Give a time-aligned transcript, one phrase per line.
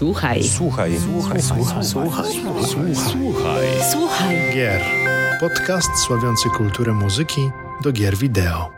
[0.00, 0.44] Słuchaj.
[0.44, 0.92] Słuchaj.
[1.00, 1.42] Słuchaj.
[1.42, 1.84] Słuchaj.
[1.84, 2.24] Słuchaj.
[2.94, 3.66] Słuchaj.
[3.92, 4.36] Słuchaj.
[4.54, 4.80] Gier.
[5.40, 7.50] Podcast sławiący kulturę muzyki
[7.82, 8.70] do gier wideo.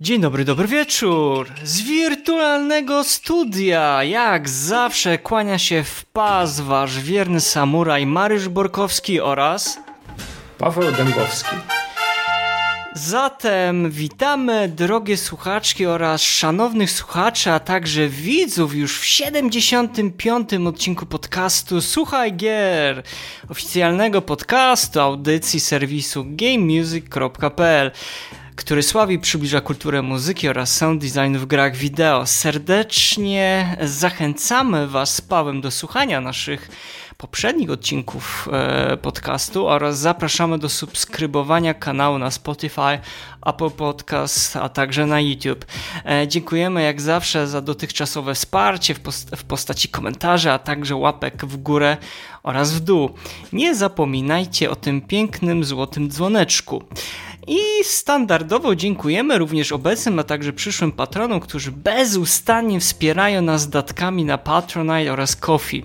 [0.00, 1.48] Dzień dobry, dobry wieczór!
[1.64, 9.78] Z wirtualnego studia, jak zawsze, kłania się w pas wasz wierny samuraj Mariusz Borkowski oraz...
[10.58, 11.56] Paweł Dębowski.
[12.94, 20.50] Zatem witamy drogie słuchaczki oraz szanownych słuchaczy, a także widzów już w 75.
[20.66, 23.02] odcinku podcastu Słuchaj Gier,
[23.48, 27.90] oficjalnego podcastu audycji serwisu gamemusic.pl
[28.56, 32.26] który sławi przybliża kulturę muzyki oraz sound design w grach wideo.
[32.26, 36.68] Serdecznie zachęcamy Was z Pawłem do słuchania naszych
[37.20, 42.98] poprzednich odcinków e, podcastu oraz zapraszamy do subskrybowania kanału na Spotify,
[43.46, 45.66] Apple Podcast, a także na YouTube.
[46.04, 51.46] E, dziękujemy jak zawsze za dotychczasowe wsparcie w, post w postaci komentarzy, a także łapek
[51.46, 51.96] w górę
[52.42, 53.10] oraz w dół.
[53.52, 56.84] Nie zapominajcie o tym pięknym złotym dzwoneczku.
[57.46, 64.38] I standardowo dziękujemy również obecnym, a także przyszłym patronom, którzy bezustannie wspierają nas datkami na
[64.38, 65.84] Patronite oraz Kofi.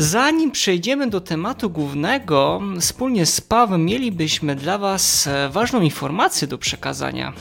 [0.00, 7.32] Zanim przejdziemy do tematu głównego, wspólnie z Pawem mielibyśmy dla Was ważną informację do przekazania.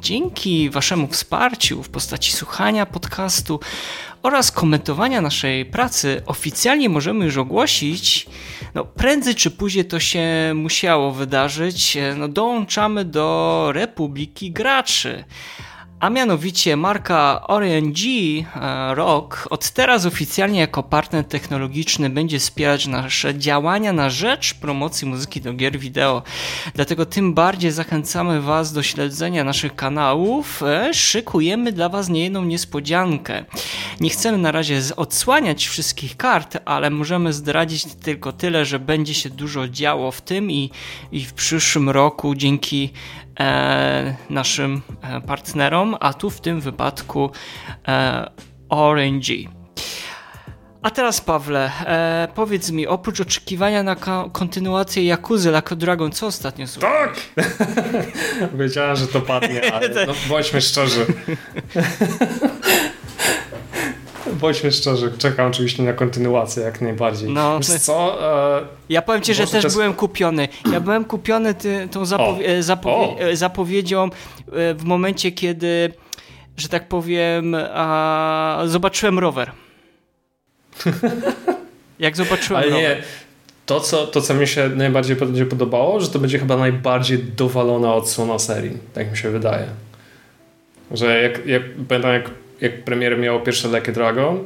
[0.00, 3.60] Dzięki Waszemu wsparciu w postaci słuchania podcastu
[4.22, 8.26] oraz komentowania naszej pracy oficjalnie możemy już ogłosić,
[8.74, 15.24] no prędzej czy później to się musiało wydarzyć, no dołączamy do Republiki Graczy
[16.00, 23.38] a mianowicie marka RNG e, Rock od teraz oficjalnie jako partner technologiczny będzie wspierać nasze
[23.38, 26.22] działania na rzecz promocji muzyki do gier wideo.
[26.74, 30.62] Dlatego tym bardziej zachęcamy Was do śledzenia naszych kanałów.
[30.62, 33.44] E, szykujemy dla Was niejedną niespodziankę.
[34.00, 39.30] Nie chcemy na razie odsłaniać wszystkich kart, ale możemy zdradzić tylko tyle, że będzie się
[39.30, 40.70] dużo działo w tym i,
[41.12, 42.92] i w przyszłym roku dzięki
[44.30, 47.30] naszym e, partnerom, a tu w tym wypadku
[47.88, 48.30] e,
[48.94, 49.58] RNG.
[50.82, 53.96] A teraz Pawle, e, powiedz mi, oprócz oczekiwania na
[54.32, 57.18] kontynuację Jakuzy Like Dragon, co ostatnio słuchałeś?
[57.34, 57.44] Tak!
[58.58, 61.06] Wiedziałem, że to padnie, ale no, bądźmy szczerzy.
[64.40, 67.30] bądźmy szczerzy, czekam oczywiście na kontynuację jak najbardziej.
[67.30, 68.18] No, Wiesz co?
[68.58, 69.74] E, ja powiem ci, że też czas...
[69.74, 70.48] byłem kupiony.
[70.72, 75.92] Ja byłem kupiony ty, tą zapowie e, zapowie e, zapowiedzią e, w momencie, kiedy,
[76.56, 79.52] że tak powiem, a, zobaczyłem rower.
[81.98, 82.96] jak zobaczyłem Ale rower.
[82.96, 83.02] nie,
[83.66, 87.94] to co, to, co mi się najbardziej będzie podobało, że to będzie chyba najbardziej dowalona
[87.94, 88.78] odsłona serii.
[88.94, 89.66] Tak mi się wydaje.
[90.90, 92.30] Że jak, jak pamiętam, jak
[92.60, 94.44] jak premier miało pierwsze Like Dragon,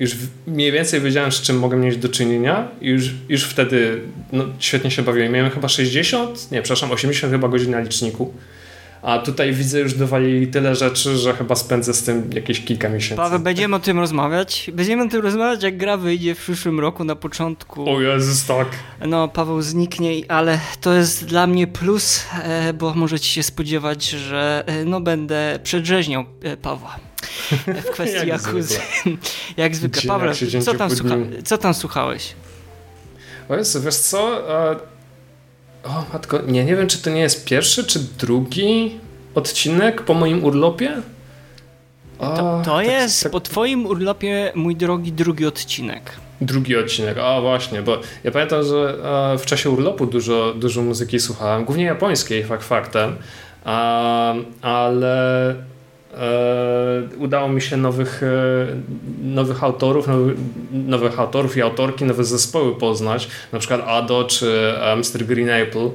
[0.00, 0.16] już
[0.46, 4.00] mniej więcej wiedziałem, z czym mogę mieć do czynienia i już, już wtedy
[4.32, 5.32] no, świetnie się bawiłem.
[5.32, 8.34] Miałem chyba 60, nie, przepraszam, 80 chyba godzin na liczniku.
[9.02, 13.16] A tutaj widzę, już dowalili tyle rzeczy, że chyba spędzę z tym jakieś kilka miesięcy.
[13.16, 14.70] Paweł, będziemy o tym rozmawiać.
[14.74, 17.90] Będziemy o tym rozmawiać, jak gra wyjdzie w przyszłym roku na początku.
[17.90, 18.68] O Jezus, tak.
[19.06, 24.64] No, Paweł zniknie, ale to jest dla mnie plus, e, bo możecie się spodziewać, że
[24.66, 26.96] e, no, będę przedrzeźniał e, Pawła
[27.84, 28.78] w kwestii Jak Jakuzy.
[29.56, 30.02] Jak zwykle.
[30.08, 32.34] Paweł, co tam, słucha co tam słuchałeś?
[33.48, 34.42] O Jezu, wiesz co?
[35.84, 39.00] O matko, nie, nie wiem czy to nie jest pierwszy czy drugi
[39.34, 41.02] odcinek po moim urlopie?
[42.18, 43.32] O, to, to tak, jest tak...
[43.32, 46.12] po twoim urlopie, mój drogi, drugi odcinek.
[46.40, 48.98] Drugi odcinek, a właśnie, bo ja pamiętam, że
[49.38, 53.16] w czasie urlopu dużo, dużo muzyki słuchałem, głównie japońskiej, fakt faktem,
[54.62, 55.54] ale
[57.18, 58.26] udało mi się nowych, e,
[59.22, 60.36] nowych autorów, nowych,
[60.72, 65.24] nowych autorów i autorki, nowe zespoły poznać, na przykład Ado czy e, Mr.
[65.26, 65.88] Green Apple.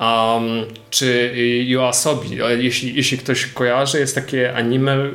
[0.00, 1.32] Um, czy
[1.66, 2.38] Yoasobi.
[2.58, 4.96] Jeśli, jeśli ktoś kojarzy, jest takie anime.
[4.96, 5.10] Um,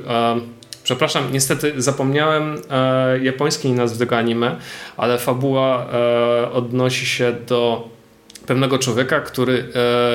[0.83, 4.55] przepraszam, niestety zapomniałem e, japońskiej nazwy tego anime,
[4.97, 7.89] ale fabuła e, odnosi się do
[8.47, 9.65] pewnego człowieka, który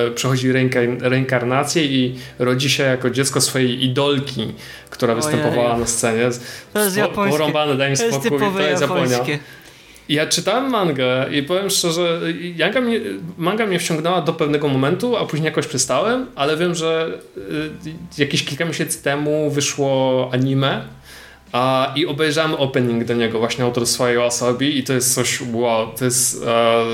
[0.09, 0.53] e, przechodzi
[1.00, 4.53] reinkarnację i rodzi się jako dziecko swojej idolki,
[4.91, 6.29] która występowała na scenie.
[6.73, 7.38] To jest japońskie.
[7.38, 9.19] Porąbane, daj mi to spokój, jest to jest Japonia.
[10.09, 12.21] Ja czytałem mangę i powiem szczerze,
[12.59, 13.00] manga mnie,
[13.38, 18.44] manga mnie wciągnęła do pewnego momentu, a później jakoś przestałem, ale wiem, że y, jakieś
[18.44, 20.85] kilka miesięcy temu wyszło anime
[21.53, 26.05] a, i obejrzałem opening do niego właśnie autorstwa Yoasobi i to jest coś wow, to
[26.05, 26.43] jest...
[26.47, 26.85] E,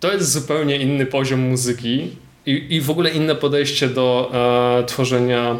[0.00, 2.10] to jest zupełnie inny poziom muzyki
[2.46, 4.30] i, i w ogóle inne podejście do
[4.80, 5.56] e, tworzenia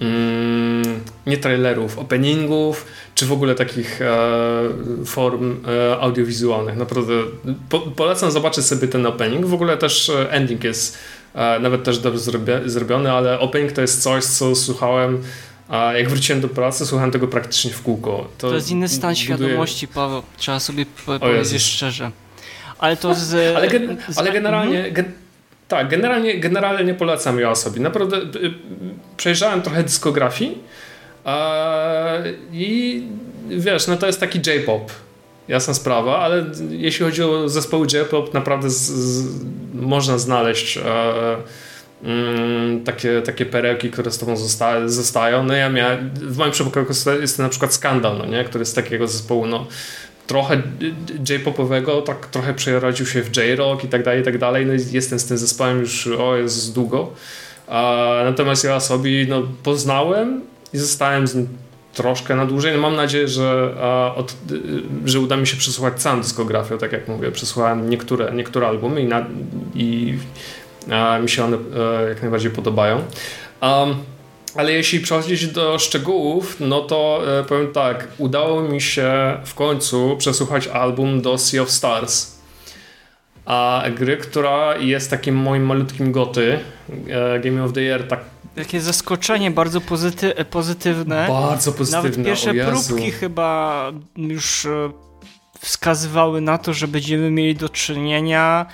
[0.00, 4.18] mm, nie trailerów, openingów, czy w ogóle takich e,
[5.04, 6.76] form e, audiowizualnych.
[6.76, 7.12] Naprawdę
[7.68, 9.46] po, polecam zobaczyć sobie ten opening.
[9.46, 10.98] W ogóle też e, ending jest
[11.34, 12.20] e, nawet też dobrze
[12.66, 15.22] zrobiony, ale opening to jest coś, co słuchałem
[15.68, 18.28] a jak wróciłem do pracy, słuchałem tego praktycznie w kółko.
[18.38, 19.16] To, to jest inny stan buduje...
[19.16, 20.22] świadomości, Paweł.
[20.36, 20.86] Trzeba sobie
[21.20, 22.10] powiedzieć szczerze.
[22.78, 23.56] Ale to z...
[23.56, 24.78] ale, gen, ale generalnie...
[24.78, 24.94] Mhm.
[24.94, 25.12] Gen,
[25.68, 27.80] tak, generalnie, generalnie nie polecam ja sobie.
[27.80, 28.54] Naprawdę y, y,
[29.16, 30.58] przejrzałem trochę dyskografii
[32.52, 33.02] i
[33.48, 34.90] wiesz, no to jest taki J-pop.
[35.48, 39.44] Jasna sprawa, ale jeśli chodzi o zespoły J-pop, naprawdę z, z,
[39.74, 40.78] można znaleźć
[42.02, 45.44] mm, takie, takie perełki, które z tobą zosta zostają.
[45.44, 46.80] No ja miałem, w moim przypadku
[47.20, 48.44] jest to na przykład Skandal, no nie?
[48.44, 49.66] który z takiego zespołu, no
[50.26, 50.62] trochę
[51.28, 54.66] J-popowego, tak trochę przerodził się w J-rock i tak dalej, i tak dalej.
[54.66, 57.10] No jestem z tym zespołem już, o, jest długo.
[57.68, 60.40] A, natomiast ja sobie no, poznałem
[60.72, 61.48] i zostałem z nim
[61.94, 62.72] troszkę na dłużej.
[62.74, 64.34] No, mam nadzieję, że, a, od,
[65.04, 67.32] że uda mi się przesłuchać całą dyskografię, tak jak mówię.
[67.32, 69.26] Przesłuchałem niektóre, niektóre albumy i, na,
[69.74, 70.14] i
[70.90, 73.02] a, mi się one a, e, jak najbardziej podobają.
[73.62, 73.94] Um,
[74.56, 80.16] ale jeśli przechodzić do szczegółów, no to e, powiem tak, udało mi się w końcu
[80.18, 82.36] przesłuchać album do Sea of Stars.
[83.44, 86.58] A gry, która jest takim moim malutkim goty,
[87.08, 88.20] e, Game of the Year, tak
[88.56, 91.26] Takie zaskoczenie bardzo pozyty pozytywne.
[91.28, 92.10] Bardzo pozytywne.
[92.10, 94.90] Nawet pierwsze próbki chyba już e,
[95.60, 98.66] wskazywały na to, że będziemy mieli do czynienia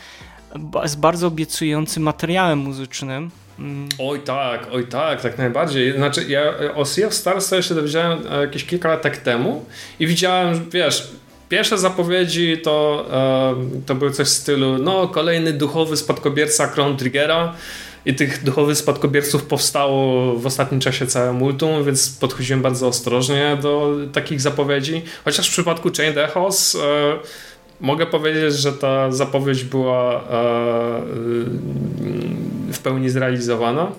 [0.84, 3.30] z bardzo obiecującym materiałem muzycznym.
[3.58, 3.88] Mm.
[3.98, 5.92] Oj tak, oj tak, tak najbardziej.
[5.96, 6.42] Znaczy ja
[6.74, 9.64] o Sea of Stars się dowiedziałem e, jakieś kilka lat tak temu
[10.00, 11.10] i widziałem, wiesz,
[11.48, 17.54] pierwsze zapowiedzi to, e, to były coś w stylu, no kolejny duchowy spadkobierca Crown Triggera
[18.06, 23.96] i tych duchowych spadkobierców powstało w ostatnim czasie całe multum, więc podchodziłem bardzo ostrożnie do
[24.12, 25.02] takich zapowiedzi.
[25.24, 26.76] Chociaż w przypadku Chained Echoes
[27.82, 30.24] mogę powiedzieć, że ta zapowiedź była
[32.72, 33.92] w pełni zrealizowana.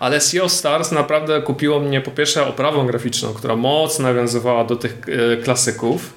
[0.00, 4.76] Ale Sea of Stars naprawdę kupiło mnie po pierwsze oprawą graficzną, która mocno nawiązywała do
[4.76, 6.14] tych e, klasyków,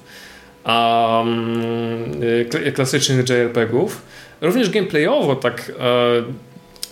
[0.66, 1.62] um,
[2.74, 4.02] klasycznych JRPG-ów.
[4.40, 6.22] Również gameplayowo tak e,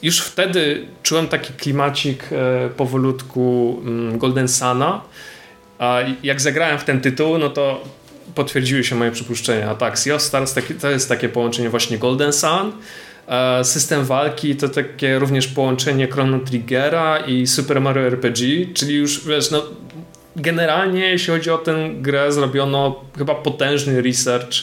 [0.02, 2.25] już wtedy czułem taki klimacik
[2.76, 5.00] powolutku mm, Golden Sana.
[5.79, 7.84] A jak zagrałem w ten tytuł, no to
[8.35, 9.75] potwierdziły się moje przypuszczenia.
[9.75, 12.73] Tak, Sea of Stars to jest takie połączenie właśnie Golden Sun,
[13.29, 19.27] E, system walki to takie również połączenie Chrono Triggera i Super Mario RPG, czyli już
[19.27, 19.63] wiesz, no
[20.37, 24.55] generalnie jeśli chodzi o tę grę zrobiono chyba potężny research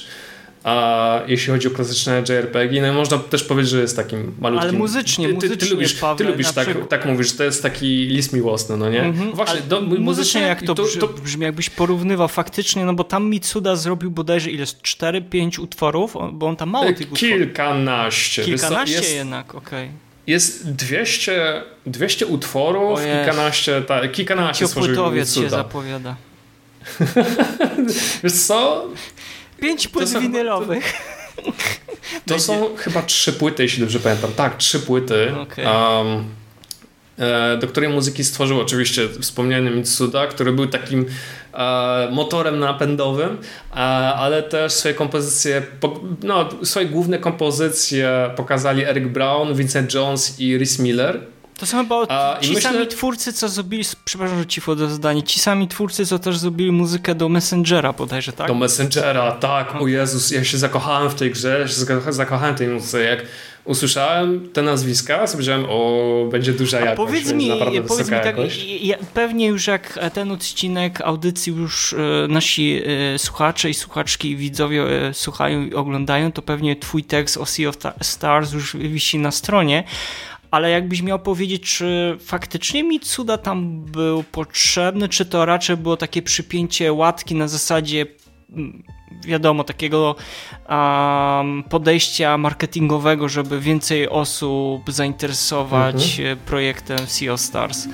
[0.65, 4.69] a jeśli chodzi o klasyczne JRPG, no można też powiedzieć, że jest takim malutkim...
[4.69, 7.63] Ale muzycznie, ty, ty, muzycznie, ty lubisz, Paweł, ty lubisz tak, tak mówisz, to jest
[7.63, 9.01] taki list miłosny, no nie?
[9.01, 9.35] -hmm.
[9.35, 13.29] Właśnie, do, muzycznie, muzycznie jak to, to, to, brzmi, jakbyś porównywał faktycznie, no bo tam
[13.29, 17.19] Mitsuda zrobił bodajże ile, 4-5 utworów, bo on tam mało tych utworów.
[17.19, 18.43] Kilkanaście.
[18.43, 19.85] Kilkanaście jest, jednak, okej.
[19.85, 19.97] Okay.
[20.27, 26.15] Jest 200, 200 utworów, kilkanaście, ta, kilkanaście stworzył się zapowiada.
[28.23, 28.87] Wiesz co?
[29.59, 30.93] Pięć płyt są, winylowych.
[32.25, 34.31] To, to są chyba trzy płyty, jeśli dobrze pamiętam.
[34.35, 35.35] Tak, trzy płyty.
[35.41, 35.65] Okay.
[35.65, 36.25] Um,
[37.19, 41.05] e, do której muzyki stworzył oczywiście wspomniany Mitsuda, który był takim
[41.53, 43.37] e, motorem napędowym,
[43.71, 43.75] e,
[44.15, 50.57] ale też swoje kompozycje, po, no, swoje główne kompozycje pokazali Eric Brown, Vincent Jones i
[50.57, 51.34] Rhys Miller.
[51.57, 52.71] To są chyba A, ci myślę...
[52.71, 56.71] sami twórcy, co zrobili, przepraszam, że ci wchodzę zdanie, ci sami twórcy, co też zrobili
[56.71, 58.47] muzykę do Messengera bodajże, tak?
[58.47, 62.57] Do Messengera, tak, o Jezus, ja się zakochałem w tej grze, ja się zakochałem w
[62.57, 63.25] tej muzyce, jak
[63.65, 67.51] usłyszałem te nazwiska, powiedziałem, o, będzie duża jakość, A powiedz mi,
[67.87, 68.35] powiedz mi tak,
[68.81, 71.97] ja, pewnie już jak ten odcinek audycji już e,
[72.27, 72.81] nasi
[73.15, 77.69] e, słuchacze i słuchaczki, widzowie e, słuchają i oglądają, to pewnie twój tekst o Sea
[77.69, 79.83] of Stars już wisi na stronie,
[80.55, 86.21] ale jakbyś miał powiedzieć, czy faktycznie Mitsuda tam był potrzebny, czy to raczej było takie
[86.21, 88.05] przypięcie łatki na zasadzie
[88.51, 88.83] mm,
[89.25, 90.15] wiadomo, takiego
[90.69, 96.37] um, podejścia marketingowego, żeby więcej osób zainteresować mhm.
[96.37, 97.87] projektem Sea of Stars?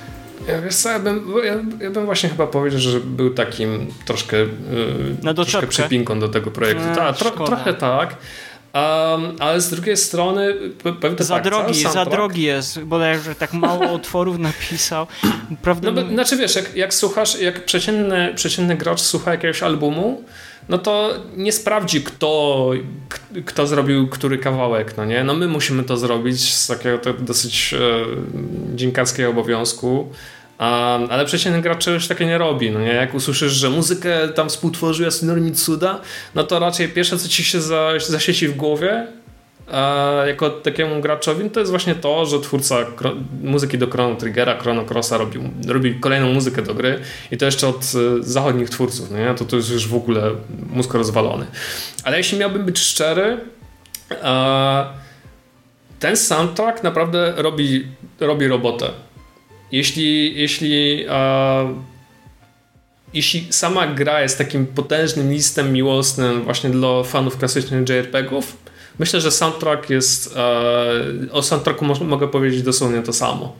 [0.48, 4.38] Ja, wiesz co, ja bym, ja, ja, bym właśnie chyba powiedział, że był takim troszkę,
[4.38, 6.84] yy, troszkę przypinką do tego projektu.
[6.91, 8.18] A, Ta, tro, trochę tak.
[8.74, 10.56] Um, ale z drugiej strony
[11.01, 15.08] pewnie za tak, drogi, za drogi jest, bodajże tak mało utworów napisał.
[15.62, 15.92] Prawda?
[15.92, 20.24] No, znaczy wiesz, jak, jak słuchasz, jak przeciętny, przeciętny gracz słucha jakiegoś albumu,
[20.70, 22.70] no to nie sprawdzi kto,
[23.46, 25.24] kto zrobił który kawałek, no nie?
[25.24, 27.78] No my musimy to zrobić z takiego dosyć e,
[28.75, 30.10] dziennikarskiego obowiązku,
[30.62, 32.72] Um, ale przeciętny gracz czegoś takiego nie robi.
[32.72, 32.94] No nie?
[32.94, 36.01] Jak usłyszysz, że muzykę tam współtworzył Yasunori Mitsuda,
[36.36, 39.08] no to raczej pierwsze, co ci się za, zasieci w głowie,
[39.72, 42.75] e, jako takiemu graczowi, to jest właśnie to, że twórca
[43.44, 47.00] muzyki do Chrono Triggera, Chrono Crossa robi, robi kolejną muzykę do gry
[47.32, 49.34] i to jeszcze od e, zachodnich twórców, no nie?
[49.34, 50.32] To, to jest już w ogóle
[50.74, 51.46] mózg rozwalony.
[52.03, 53.38] Ale jeśli miałbym być szczery,
[54.12, 54.86] e,
[56.00, 57.88] ten soundtrack naprawdę robi,
[58.20, 58.89] robi robotę.
[59.72, 61.74] Jeśli, jeśli, e,
[63.13, 68.58] jeśli sama gra jest takim potężnym listem miłosnym właśnie dla fanów klasycznych JRPG-ów,
[69.00, 73.56] myślę, że soundtrack jest, e, o soundtracku mogę powiedzieć dosłownie to samo.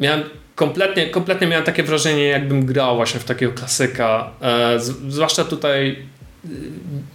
[0.00, 0.22] Miałem
[0.54, 5.96] kompletnie, kompletnie miałem takie wrażenie, jakbym grał właśnie w takiego klasyka, e, zwłaszcza tutaj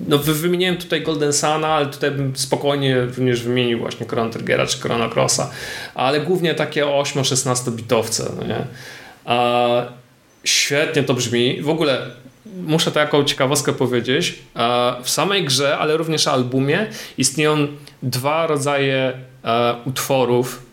[0.07, 4.79] no wymieniłem tutaj Golden Sana, ale tutaj bym spokojnie również wymienił właśnie Chrono Triggera czy
[4.79, 5.51] Chrono Crossa,
[5.95, 8.65] ale głównie takie 8-16 bitowce, no nie?
[9.25, 9.81] A,
[10.43, 11.61] świetnie to brzmi.
[11.61, 12.01] W ogóle
[12.45, 14.39] muszę taką ciekawostkę powiedzieć.
[15.03, 17.67] W samej grze, ale również albumie istnieją
[18.03, 20.68] dwa rodzaje e, utworów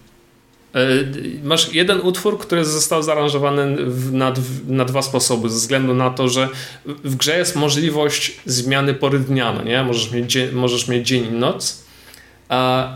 [1.42, 3.76] masz jeden utwór, który został zaaranżowany
[4.12, 4.33] na,
[4.66, 6.49] na, dwa sposoby, ze względu na to, że
[6.87, 9.83] w grze jest możliwość zmiany pory dnia, no nie?
[9.83, 11.87] Możesz mieć, możesz mieć dzień i noc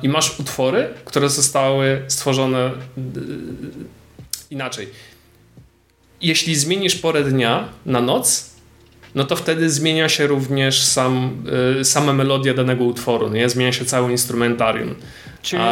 [0.03, 2.73] i masz utwory, które zostały stworzone e,
[4.51, 4.89] inaczej.
[6.21, 8.50] Jeśli zmienisz porę dnia na noc,
[9.15, 11.45] no to wtedy zmienia się również sam,
[11.81, 13.49] e, sama melodia danego utworu, nie?
[13.49, 14.95] zmienia się całe instrumentarium.
[15.43, 15.63] Czyli,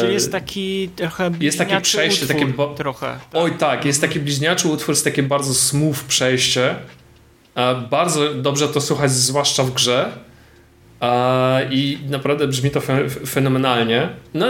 [0.00, 2.74] czyli jest taki trochę Jest takie przejście, utwór, takie bo...
[2.74, 3.06] trochę.
[3.06, 3.20] Tak.
[3.32, 6.74] Oj tak, jest taki bliźniaczy utwór, jest takie bardzo smooth przejście.
[7.90, 10.25] Bardzo dobrze to słuchać, zwłaszcza w grze.
[11.70, 12.80] I naprawdę brzmi to
[13.26, 14.08] fenomenalnie.
[14.34, 14.46] No,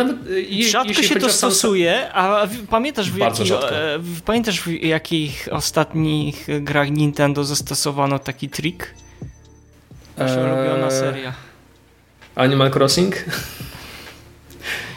[0.71, 7.45] Rzadko się to stosuje, a pamiętasz w, jakich, e, pamiętasz w jakich ostatnich grach Nintendo
[7.45, 8.95] zastosowano taki trik?
[10.17, 10.53] Nasza eee...
[10.53, 11.33] ulubiona seria.
[12.35, 13.25] Animal Crossing?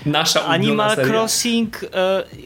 [0.05, 1.11] Nasza Animal seria.
[1.11, 1.81] Crossing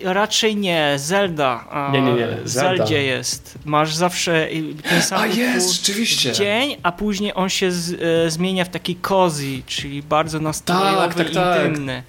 [0.04, 1.66] e, raczej nie, Zelda.
[1.72, 2.28] E, nie, nie, nie.
[2.44, 2.78] Zelda.
[2.78, 3.56] Zeldzie jest.
[3.66, 4.48] Masz zawsze
[4.90, 6.32] ten sam a jest, rzeczywiście.
[6.32, 11.14] dzień, a później on się z, e, zmienia w taki cozy, czyli bardzo nastrojowy, tak,
[11.16, 11.66] tak, tak.
[11.66, 12.04] intymny.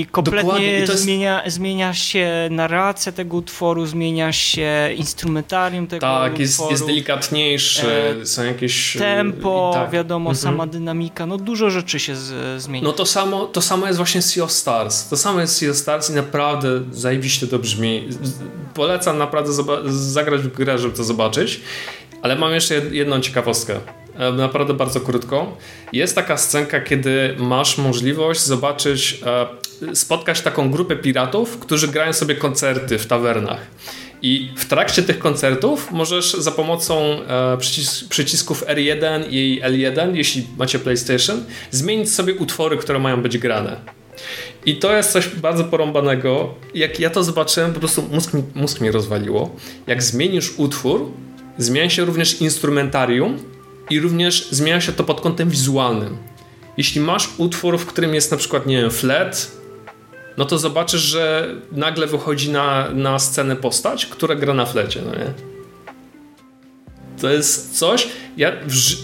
[0.00, 0.92] I kompletnie I jest...
[0.92, 6.32] zmienia, zmienia się narracja tego utworu, zmienia się instrumentarium tego tak, utworu.
[6.32, 7.86] Tak, jest, jest delikatniejszy,
[8.22, 8.96] e, są jakieś...
[8.96, 9.90] E, tempo, tak.
[9.90, 10.36] wiadomo, mhm.
[10.36, 12.84] sama dynamika, no dużo rzeczy się z, zmienia.
[12.84, 15.08] No to samo, to samo jest właśnie Sea of Stars.
[15.08, 18.08] To samo jest Sea of Stars i naprawdę zajebiście to brzmi.
[18.74, 19.52] Polecam naprawdę
[19.86, 21.60] zagrać w grę, żeby to zobaczyć.
[22.22, 23.80] Ale mam jeszcze jedną ciekawostkę.
[24.18, 25.56] E, naprawdę bardzo krótko.
[25.92, 32.34] Jest taka scenka, kiedy masz możliwość zobaczyć, e, spotkać taką grupę piratów, którzy grają sobie
[32.34, 33.60] koncerty w tawernach.
[34.22, 40.46] I w trakcie tych koncertów możesz za pomocą e, przycis przycisków R1 i L1, jeśli
[40.58, 43.76] macie PlayStation, zmienić sobie utwory, które mają być grane.
[44.66, 46.54] I to jest coś bardzo porąbanego.
[46.74, 49.56] Jak ja to zobaczyłem, po prostu mózg mi, mózg mi rozwaliło.
[49.86, 51.10] Jak zmienisz utwór,
[51.58, 53.38] zmienia się również instrumentarium
[53.90, 56.16] i również zmienia się to pod kątem wizualnym.
[56.76, 59.50] Jeśli masz utwór, w którym jest na przykład, nie wiem, flet,
[60.36, 65.12] no to zobaczysz, że nagle wychodzi na, na scenę postać, która gra na flecie, no
[65.12, 65.32] nie?
[67.20, 68.52] To jest coś, ja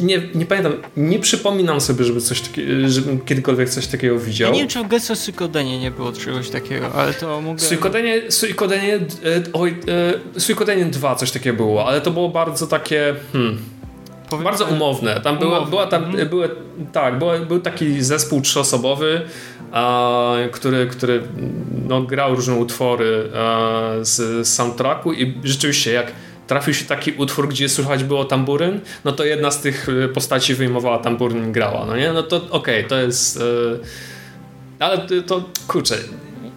[0.00, 4.49] nie, nie pamiętam, nie przypominam sobie, żeby coś takiego, żebym kiedykolwiek coś takiego widział.
[4.49, 7.59] Ja nie wiem, czy w Gesso Suikodenie nie było czegoś takiego, ale to mogę...
[7.59, 9.00] Suikodenie, Suikodenie, e,
[9.52, 9.76] oj,
[10.37, 13.59] e, Suikodenie 2 coś takiego było, ale to było bardzo takie, hmm,
[14.30, 15.21] Powiem, bardzo umowne.
[15.21, 16.28] Tam była, była tam, mhm.
[16.28, 16.50] były,
[16.92, 19.21] tak, była, był taki zespół trzyosobowy,
[19.73, 21.23] a, który, który
[21.88, 26.12] no, grał różne utwory a, z soundtracku i rzeczywiście jak
[26.47, 30.54] trafił się taki utwór, gdzie słychać było tamburyn, no to jedna z tych y, postaci
[30.54, 32.12] wyjmowała tamburyn i grała, no nie?
[32.12, 33.40] No to okej, okay, to jest...
[33.40, 33.80] Yy,
[34.78, 35.95] ale to, kurczę,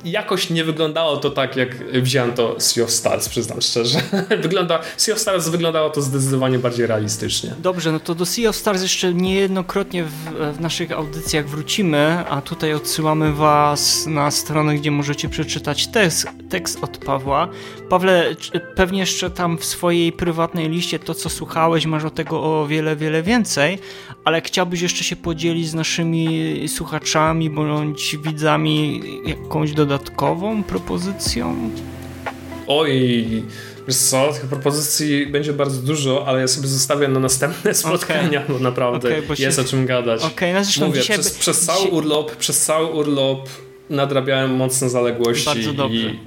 [0.06, 4.02] jakoś nie wyglądało to tak, jak wziąłem to Sea of Stars, przyznam szczerze.
[4.42, 7.54] Wygląda, sea of Stars wyglądało to zdecydowanie bardziej realistycznie.
[7.60, 10.12] Dobrze, no to do Sea of Stars jeszcze niejednokrotnie w,
[10.58, 16.84] w naszych audycjach wrócimy, a tutaj odsyłamy Was na stronę, gdzie możecie przeczytać tekst, tekst
[16.84, 17.48] od Pawła.
[17.90, 18.36] Pawle,
[18.76, 22.96] pewnie jeszcze tam w swojej prywatnej liście to, co słuchałeś, masz o tego o wiele,
[22.96, 23.80] wiele więcej,
[24.26, 29.89] ale chciałbyś jeszcze się podzielić z naszymi słuchaczami bądź widzami jakąś dodatkową
[30.64, 31.70] propozycją?
[32.68, 33.44] Oj,
[33.88, 38.56] wiesz co, tych propozycji będzie bardzo dużo, ale ja sobie zostawię na następne spotkania, okay.
[38.56, 39.62] bo naprawdę okay, bo jest się...
[39.62, 40.24] o czym gadać.
[40.24, 41.20] Okay, no Mówię, dzisiaj...
[41.20, 43.50] przez, przez, cały urlop, przez cały urlop
[43.90, 46.10] nadrabiałem mocne zaległości bardzo dobrze.
[46.10, 46.20] i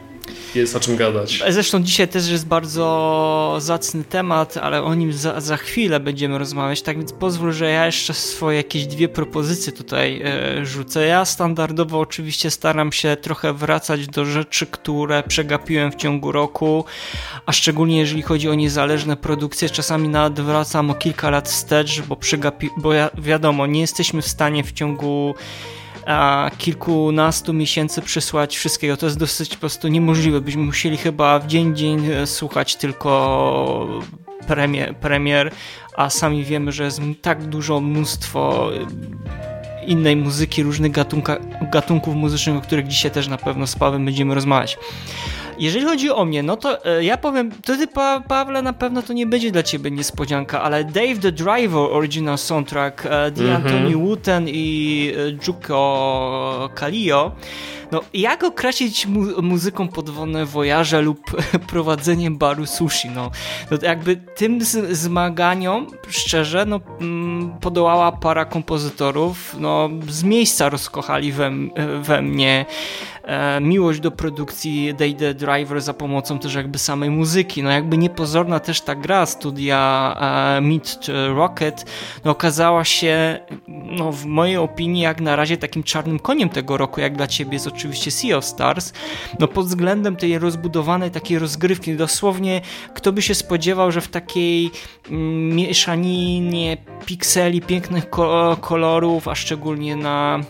[0.55, 1.43] jest o czym gadać.
[1.49, 6.83] Zresztą dzisiaj też jest bardzo zacny temat, ale o nim za, za chwilę będziemy rozmawiać,
[6.83, 11.07] tak więc pozwól, że ja jeszcze swoje jakieś dwie propozycje tutaj e, rzucę.
[11.07, 16.85] Ja standardowo oczywiście staram się trochę wracać do rzeczy, które przegapiłem w ciągu roku,
[17.47, 22.17] a szczególnie jeżeli chodzi o niezależne produkcje, czasami nawet wracam o kilka lat wstecz, bo,
[22.17, 25.35] przegapi, bo ja, wiadomo, nie jesteśmy w stanie w ciągu
[26.07, 28.97] a kilkunastu miesięcy przysłać wszystkiego.
[28.97, 30.41] To jest dosyć po prostu niemożliwe.
[30.41, 33.89] Byśmy musieli chyba w dzień dzień e, słuchać tylko
[34.47, 35.51] premier, premier
[35.97, 41.37] a sami wiemy, że jest tak dużo mnóstwo e, innej muzyki, różnych gatunka,
[41.73, 44.79] gatunków muzycznych, o których dzisiaj też na pewno z Pawłem będziemy rozmawiać.
[45.59, 49.03] Jeżeli chodzi o mnie, no to e, ja powiem, to ty pa Pawle na pewno
[49.03, 53.53] to nie będzie dla ciebie niespodzianka, ale Dave the Driver original soundtrack, e, The mm
[53.53, 53.57] -hmm.
[53.57, 57.33] Anthony Wooten i e, Juko Kalio,
[57.93, 61.21] no, jak określić mu muzyką podwodne wojaże lub
[61.73, 63.11] prowadzeniem baru sushi?
[63.11, 63.31] No,
[63.71, 64.59] no jakby tym
[64.91, 71.51] zmaganiom, szczerze, no, mm, podołała para kompozytorów, no, z miejsca rozkochali we,
[72.03, 72.67] we mnie
[73.25, 77.63] e, miłość do produkcji Day the Driver za pomocą też jakby samej muzyki.
[77.63, 80.15] No jakby niepozorna też ta gra studia
[80.57, 81.85] e, Meet Rocket
[82.25, 87.01] no, okazała się no, w mojej opinii jak na razie takim czarnym koniem tego roku,
[87.01, 87.59] jak dla ciebie
[88.11, 88.93] Sea of Stars.
[89.39, 92.61] No pod względem tej rozbudowanej takiej rozgrywki, dosłownie
[92.95, 94.71] kto by się spodziewał, że w takiej
[95.11, 98.11] mm, mieszaninie pikseli, pięknych
[98.61, 100.41] kolorów, a szczególnie na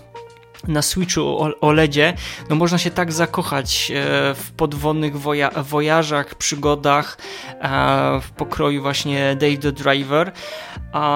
[0.68, 2.14] na Switchu OLEDzie,
[2.50, 3.94] no można się tak zakochać e,
[4.34, 7.18] w podwodnych woja wojażach, przygodach
[7.60, 10.32] e, w pokroju właśnie Dave the Driver.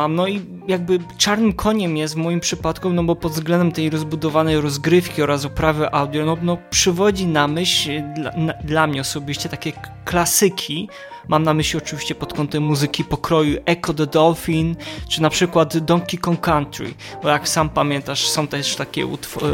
[0.08, 4.60] No i jakby czarnym koniem jest w moim przypadku, no bo pod względem tej rozbudowanej
[4.60, 9.72] rozgrywki oraz oprawy audio, no, no przywodzi na myśl dla, na, dla mnie osobiście takie
[10.04, 10.88] klasyki,
[11.28, 14.76] Mam na myśli oczywiście pod kątem muzyki pokroju Echo the Dolphin,
[15.08, 19.06] czy na przykład Donkey Kong Country, bo jak sam pamiętasz, są też takie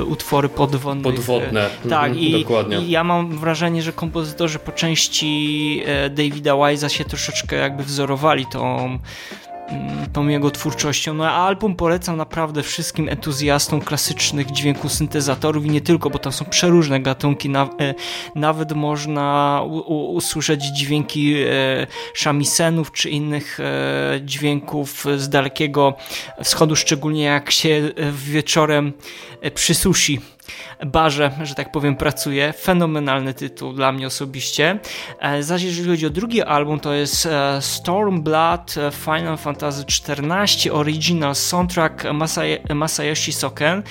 [0.07, 1.03] utwory podwodne.
[1.03, 2.79] Podwodne, tak, mhm, i, dokładnie.
[2.79, 8.47] I ja mam wrażenie, że kompozytorzy po części e, Davida Wise'a się troszeczkę jakby wzorowali
[8.47, 8.99] tą
[10.13, 11.15] tą jego twórczością.
[11.15, 16.33] No a album polecam naprawdę wszystkim entuzjastom klasycznych dźwięków syntezatorów i nie tylko, bo tam
[16.33, 17.51] są przeróżne gatunki.
[17.57, 17.95] E,
[18.35, 21.47] nawet można usłyszeć dźwięki e,
[22.15, 25.95] szamisenów czy innych e, dźwięków z dalekiego
[26.45, 28.93] wschodu, szczególnie jak się wieczorem
[29.55, 30.21] przy sushi
[30.87, 32.53] barze, że tak powiem, pracuje.
[32.53, 34.79] Fenomenalny tytuł dla mnie osobiście.
[35.21, 40.75] E, zaś jeżeli chodzi o drugi album, to jest e, Stormblood e, Final Fantasy XIV
[40.75, 42.05] Original Soundtrack
[42.75, 43.83] Masayoshi Soken.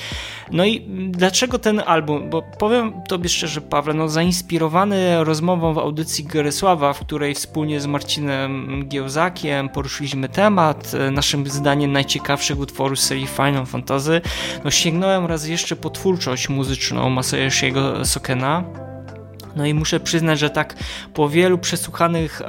[0.52, 2.30] No i dlaczego ten album?
[2.30, 7.86] Bo powiem Tobie szczerze, Pawle, no zainspirowany rozmową w audycji Gerysława, w której wspólnie z
[7.86, 14.22] Marcinem Giełzakiem poruszyliśmy temat, naszym zdaniem najciekawszych utworów serii Final Fantasy,
[14.64, 18.64] no sięgnąłem raz jeszcze po twórczość muzyczną Masayoshiego Sokena.
[19.56, 20.76] No i muszę przyznać, że tak
[21.14, 22.42] po wielu przesłuchanych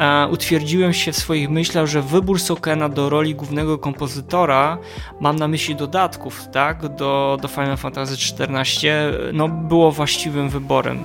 [0.00, 4.78] e, utwierdziłem się w swoich myślach, że wybór Sokena do roli głównego kompozytora,
[5.20, 8.90] mam na myśli dodatków, tak, do, do Final Fantasy XIV,
[9.32, 10.98] no było właściwym wyborem.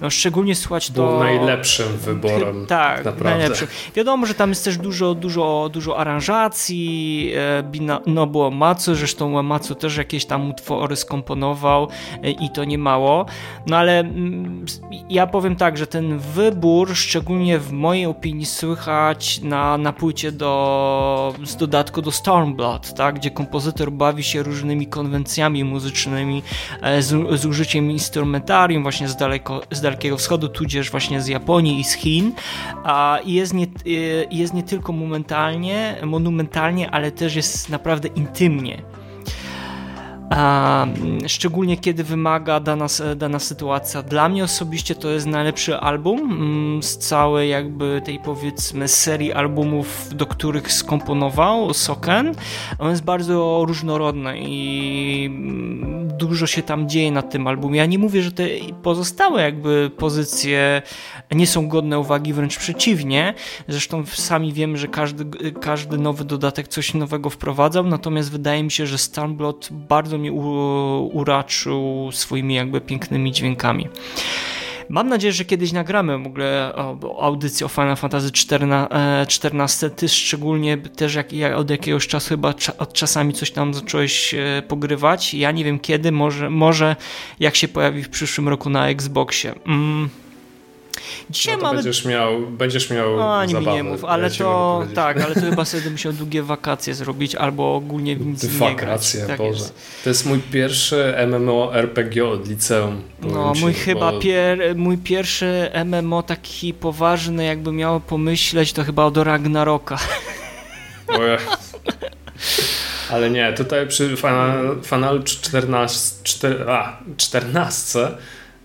[0.00, 1.06] No, szczególnie słuchać to...
[1.06, 2.66] Był najlepszym wyborem.
[2.66, 3.38] Tak, naprawdę.
[3.38, 3.68] najlepszym.
[3.94, 9.74] Wiadomo, że tam jest też dużo, dużo, dużo aranżacji, e, no było Matsu, zresztą Matsu
[9.74, 11.88] też jakieś tam utwory skomponował
[12.22, 13.26] e, i to nie mało.
[13.66, 14.64] No ale mm,
[15.10, 21.34] ja powiem tak, że ten wybór, szczególnie w mojej opinii słychać na, na płycie do,
[21.44, 26.42] z dodatku do Stormblood, tak, gdzie kompozytor bawi się różnymi konwencjami muzycznymi
[26.82, 31.80] e, z, z użyciem instrumentarium właśnie z daleko, z Dalekiego Wschodu, tudzież właśnie z Japonii
[31.80, 32.32] i z Chin.
[32.84, 33.66] A jest nie,
[34.30, 38.82] jest nie tylko momentalnie, monumentalnie, ale też jest naprawdę intymnie.
[40.36, 40.86] A,
[41.26, 44.02] szczególnie kiedy wymaga dana, dana sytuacja.
[44.02, 50.08] Dla mnie osobiście to jest najlepszy album mm, z całej jakby tej powiedzmy serii albumów,
[50.14, 52.34] do których skomponował Soken.
[52.78, 57.78] On jest bardzo różnorodny i mm, dużo się tam dzieje na tym albumie.
[57.78, 58.44] Ja nie mówię, że te
[58.82, 60.82] pozostałe jakby pozycje
[61.32, 63.34] nie są godne uwagi, wręcz przeciwnie.
[63.68, 68.86] Zresztą sami wiemy, że każdy, każdy nowy dodatek coś nowego wprowadzał, natomiast wydaje mi się,
[68.86, 73.88] że Stormblood bardzo uraczył swoimi jakby pięknymi dźwiękami.
[74.88, 76.72] Mam nadzieję, że kiedyś nagramy w ogóle
[77.20, 79.90] audycję o Final Fantasy XIV.
[79.96, 84.62] Ty szczególnie też jak, jak od jakiegoś czasu chyba od czasami coś tam zacząłeś e,
[84.68, 85.34] pogrywać.
[85.34, 86.96] Ja nie wiem kiedy, może, może
[87.40, 89.54] jak się pojawi w przyszłym roku na Xboxie.
[89.66, 90.08] Mm.
[91.30, 91.74] Dzisiaj no mamy...
[91.74, 95.40] będziesz miał, będziesz miał no, ani mi nie mów, ale ja to tak, ale to
[95.40, 99.16] chyba sobie musiał długie wakacje zrobić albo ogólnie nic wakacje, nie grać.
[99.26, 99.50] Tak Boże.
[99.50, 99.74] Jest.
[100.04, 103.02] To jest mój pierwszy MMORPG od liceum.
[103.22, 109.16] No, mój chyba pier, mój pierwszy MMO taki poważny, jakby miał pomyśleć, to chyba od
[109.16, 109.98] Ragnaroka.
[113.10, 118.08] Ale nie, tutaj przy Final, Final 14, 4, a, 14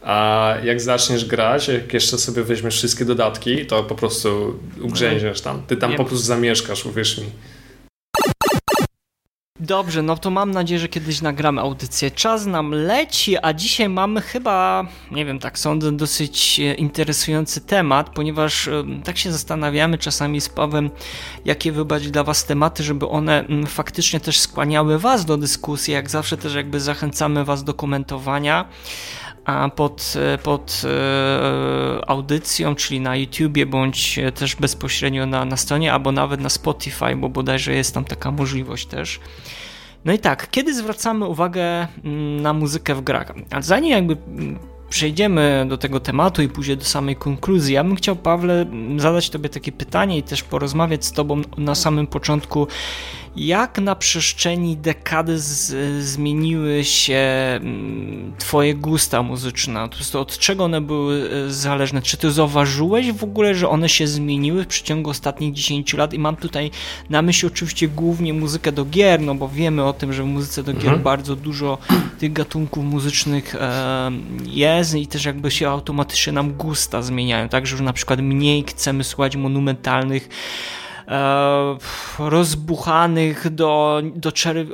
[0.03, 5.61] a jak zaczniesz grać, jak jeszcze sobie weźmiesz wszystkie dodatki, to po prostu ugrzęziesz tam.
[5.67, 7.25] Ty tam po prostu zamieszkasz, uwierz mi.
[9.59, 12.11] Dobrze, no to mam nadzieję, że kiedyś nagramy audycję.
[12.11, 18.09] Czas nam leci, a dzisiaj mamy chyba, nie wiem, tak sądzę, dosyć e, interesujący temat,
[18.09, 20.89] ponieważ e, tak się zastanawiamy czasami z Pawem,
[21.45, 25.93] jakie wybrać dla Was tematy, żeby one faktycznie też skłaniały Was do dyskusji.
[25.93, 28.65] Jak zawsze też jakby zachęcamy Was do komentowania
[29.75, 36.41] pod, pod e, audycją, czyli na YouTubie, bądź też bezpośrednio na, na stronie, albo nawet
[36.41, 39.19] na Spotify, bo bodajże jest tam taka możliwość też.
[40.05, 43.33] No i tak, kiedy zwracamy uwagę mm, na muzykę w grach?
[43.51, 44.59] A zanim jakby mm,
[44.89, 48.65] przejdziemy do tego tematu i później do samej konkluzji, ja bym chciał, Pawle,
[48.97, 52.67] zadać Tobie takie pytanie i też porozmawiać z Tobą na samym początku,
[53.35, 57.15] jak na przestrzeni dekady z, zmieniły się
[57.61, 59.89] mm, Twoje gusta muzyczne?
[60.11, 62.01] To od czego one były e, zależne?
[62.01, 66.13] Czy Ty zauważyłeś w ogóle, że one się zmieniły w przeciągu ostatnich 10 lat?
[66.13, 66.71] I mam tutaj
[67.09, 70.63] na myśli oczywiście głównie muzykę do gier, no bo wiemy o tym, że w muzyce
[70.63, 71.03] do gier mhm.
[71.03, 71.77] bardzo dużo
[72.19, 74.11] tych gatunków muzycznych e,
[74.45, 79.03] jest i też jakby się automatycznie nam gusta zmieniają, tak, że na przykład mniej chcemy
[79.03, 80.29] słuchać monumentalnych
[82.19, 84.65] rozbuchanych do, do, czer e,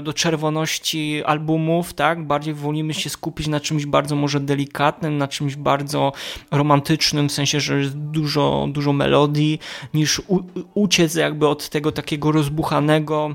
[0.00, 2.26] do czerwoności albumów, tak?
[2.26, 6.12] Bardziej wolimy się skupić na czymś bardzo może delikatnym, na czymś bardzo
[6.50, 9.58] romantycznym, w sensie, że jest dużo, dużo melodii,
[9.94, 10.22] niż
[10.74, 13.34] uciec jakby od tego takiego rozbuchanego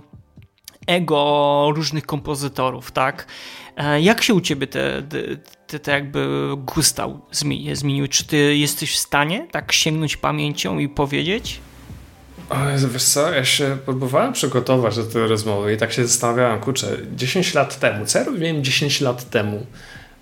[0.88, 3.28] ego różnych kompozytorów, tak?
[3.78, 5.04] E, jak się u ciebie te,
[5.67, 7.08] te, te jakby gusta
[7.74, 8.08] zmieniły?
[8.08, 11.60] Czy ty jesteś w stanie tak sięgnąć pamięcią i powiedzieć?
[12.49, 12.55] O
[12.88, 17.53] wiesz co, ja się próbowałem przygotować do tej rozmowy i tak się zastanawiałem, kurczę, 10
[17.53, 19.65] lat temu, co ja robiłem 10 lat temu?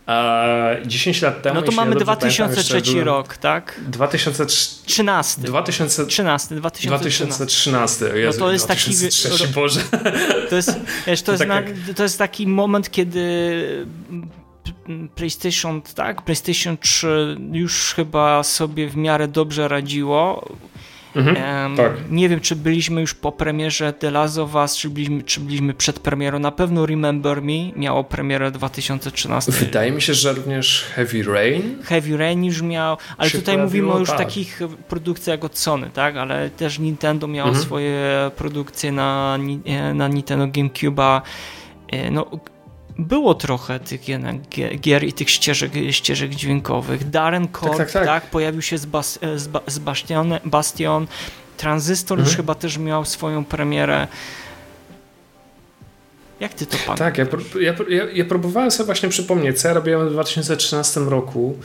[0.07, 1.55] E, 10 lat temu.
[1.55, 3.79] No to mamy 2003 byłem, rok, tak?
[3.87, 5.41] 2013.
[5.41, 6.85] 2013, 2013.
[6.87, 8.05] 2013.
[8.05, 9.53] Jezu, no to jest 2003, taki.
[9.53, 9.81] Boże.
[10.49, 11.49] To jest, wiesz, to, jest tak
[11.87, 13.85] na, to jest taki moment, kiedy
[15.15, 16.21] PlayStation, tak?
[16.21, 20.49] PlayStation 3 już chyba sobie w miarę dobrze radziło.
[21.17, 21.91] Mhm, tak.
[22.09, 25.73] Nie wiem, czy byliśmy już po premierze The Last of Us, czy byliśmy, czy byliśmy
[25.73, 26.39] przed premierą.
[26.39, 29.51] Na pewno Remember Me miało premierę 2013.
[29.51, 31.83] Wydaje mi się, że również Heavy Rain.
[31.83, 34.17] Heavy Rain już miał, ale tutaj pojawiło, mówimy o już tak.
[34.17, 36.17] takich produkcjach jak od Sony, tak?
[36.17, 37.65] Ale też Nintendo miało mhm.
[37.65, 39.37] swoje produkcje na,
[39.93, 41.21] na Nintendo GameCube'a.
[41.91, 42.25] E, no,
[42.99, 44.01] było trochę tych
[44.79, 47.09] gier i tych ścieżek, ścieżek dźwiękowych.
[47.09, 48.05] Darren Korb, tak, tak, tak.
[48.05, 51.07] tak, pojawił się z, Bas, z, z Bastion, Bastion.
[51.57, 52.27] Transystor mhm.
[52.27, 54.07] już chyba też miał swoją premierę.
[56.39, 56.97] Jak ty to pamiętasz?
[56.97, 57.25] Tak, ja,
[57.61, 61.57] ja, ja, ja, próbowałem sobie właśnie przypomnieć, co ja robiłem w 2013 roku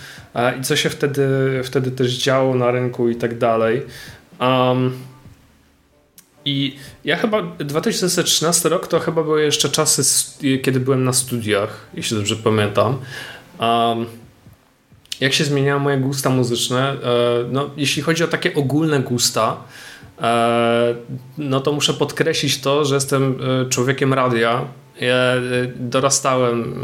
[0.61, 1.27] i co się wtedy,
[1.65, 3.83] wtedy też działo na rynku i tak dalej.
[4.41, 4.93] Um,
[6.45, 10.03] i ja chyba 2013 rok to chyba były jeszcze czasy,
[10.63, 12.99] kiedy byłem na studiach, jeśli dobrze pamiętam.
[13.61, 14.07] Um,
[15.21, 16.93] jak się zmieniały moje gusta muzyczne?
[16.93, 16.97] E,
[17.51, 19.57] no, jeśli chodzi o takie ogólne gusta,
[20.23, 20.95] e,
[21.39, 24.65] no to muszę podkreślić to, że jestem e, człowiekiem radia
[25.01, 26.75] ja y, dorastałem,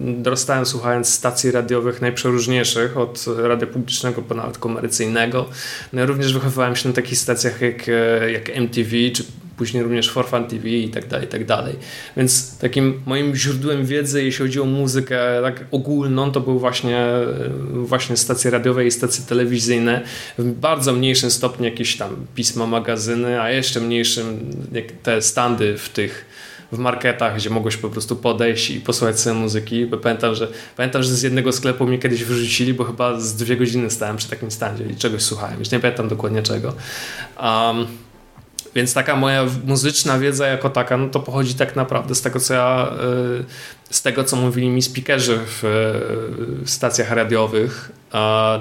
[0.00, 5.48] dorastałem słuchając stacji radiowych najprzeróżniejszych, od radia publicznego po nawet komercyjnego.
[5.92, 9.24] No ja również wychowywałem się na takich stacjach jak, e, jak MTV, czy
[9.56, 11.74] później również For Fun TV i tak dalej, i tak dalej.
[12.16, 17.50] Więc takim moim źródłem wiedzy, jeśli chodzi o muzykę tak ogólną, to były właśnie, e,
[17.72, 20.02] właśnie stacje radiowe i stacje telewizyjne.
[20.38, 24.50] W bardzo mniejszym stopniu jakieś tam pisma, magazyny, a jeszcze mniejszym
[25.02, 26.33] te standy w tych
[26.74, 29.86] w marketach, gdzie mogłeś po prostu podejść i posłuchać sobie muzyki.
[29.86, 33.56] Bo pamiętam, że pamiętam, że z jednego sklepu mnie kiedyś wyrzucili, bo chyba z dwie
[33.56, 35.58] godziny stałem przy takim standzie i czegoś słuchałem.
[35.58, 36.72] Już nie pamiętam dokładnie czego.
[37.42, 37.86] Um,
[38.74, 42.54] więc taka moja muzyczna wiedza jako taka, no to pochodzi tak naprawdę z tego, co
[42.54, 42.92] ja,
[43.90, 45.60] z tego, co mówili mi speakerzy w,
[46.64, 47.90] w stacjach radiowych.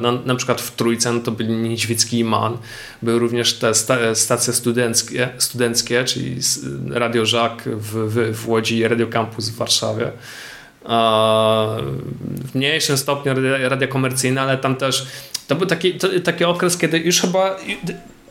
[0.02, 2.58] Na, na przykład w Trójce no to byli Niedźwiecki i Man.
[3.02, 6.38] Były również te sta, stacje studenckie, studenckie, czyli
[6.89, 10.12] Radio Żak w, w, w Łodzi i Radio Campus w Warszawie
[12.45, 13.34] w mniejszym stopniu
[13.69, 15.08] radia komercyjne, ale tam też
[15.47, 17.58] to był taki, to, taki okres, kiedy już chyba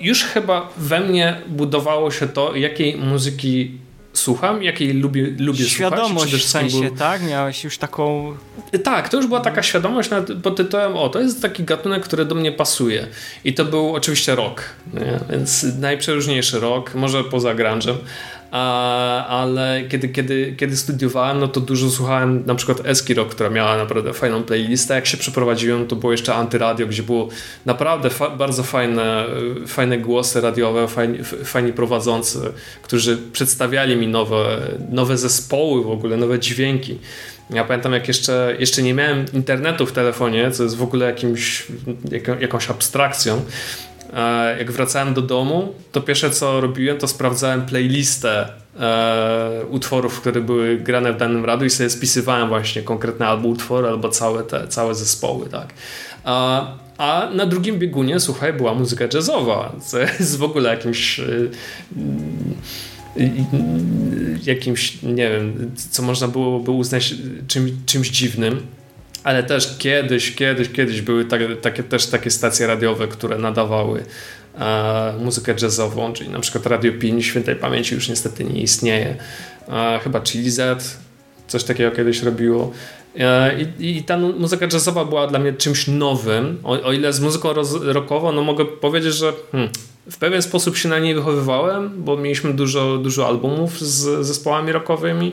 [0.03, 3.71] już chyba we mnie budowało się to, jakiej muzyki
[4.13, 6.41] słucham, jakiej lubię, lubię świadomość słuchać.
[6.41, 6.97] w sensie, był...
[6.97, 7.23] tak?
[7.23, 8.37] Miałeś już taką...
[8.85, 12.25] Tak, to już była taka świadomość nad, pod tytułem, o, to jest taki gatunek, który
[12.25, 13.07] do mnie pasuje.
[13.45, 14.63] I to był oczywiście rock,
[14.95, 15.21] nie?
[15.31, 17.95] więc najprzeróżniejszy rock, może poza grunge'em,
[19.29, 23.77] ale kiedy, kiedy, kiedy studiowałem, no to dużo słuchałem na przykład Eski Rock, która miała
[23.77, 24.95] naprawdę fajną playlistę.
[24.95, 27.29] Jak się przeprowadziłem, to było jeszcze Antyradio, gdzie było
[27.67, 29.25] naprawdę fa bardzo fajne,
[29.67, 32.39] fajne głosy radiowe, fajni, fajni prowadzący,
[32.83, 34.59] którzy przedstawiali mi nowe,
[34.91, 36.99] nowe zespoły w ogóle, nowe dźwięki.
[37.51, 41.67] Ja pamiętam, jak jeszcze, jeszcze nie miałem internetu w telefonie, co jest w ogóle jakimś,
[42.41, 43.43] jakąś abstrakcją,
[44.59, 48.49] jak wracałem do domu, to pierwsze co robiłem, to sprawdzałem playlistę
[48.81, 53.87] e, utworów, które były grane w danym radiu i sobie spisywałem właśnie konkretny albo utwór,
[53.87, 55.75] albo całe te całe zespoły, tak.
[56.25, 56.67] A,
[56.99, 61.51] a na drugim biegunie, słuchaj, była muzyka jazzowa, co jest w ogóle jakimś y,
[63.17, 63.45] y,
[64.47, 67.15] jakimś, nie wiem, co można byłoby uznać
[67.47, 68.67] czym, czymś dziwnym
[69.25, 74.05] ale też kiedyś, kiedyś, kiedyś były takie, takie też takie stacje radiowe, które nadawały
[74.59, 79.17] e, muzykę jazzową, czyli na przykład Radio 5 Świętej Pamięci już niestety nie istnieje.
[79.69, 80.99] E, chyba Chili Z,
[81.49, 82.73] coś takiego kiedyś robiło.
[83.19, 86.59] E, I, I, ta muzyka jazzowa była dla mnie czymś nowym.
[86.65, 87.49] O, o ile z muzyką
[87.83, 89.71] rockową, no mogę powiedzieć, że hmm,
[90.11, 95.33] w pewien sposób się na niej wychowywałem, bo mieliśmy dużo, dużo albumów z zespołami rockowymi.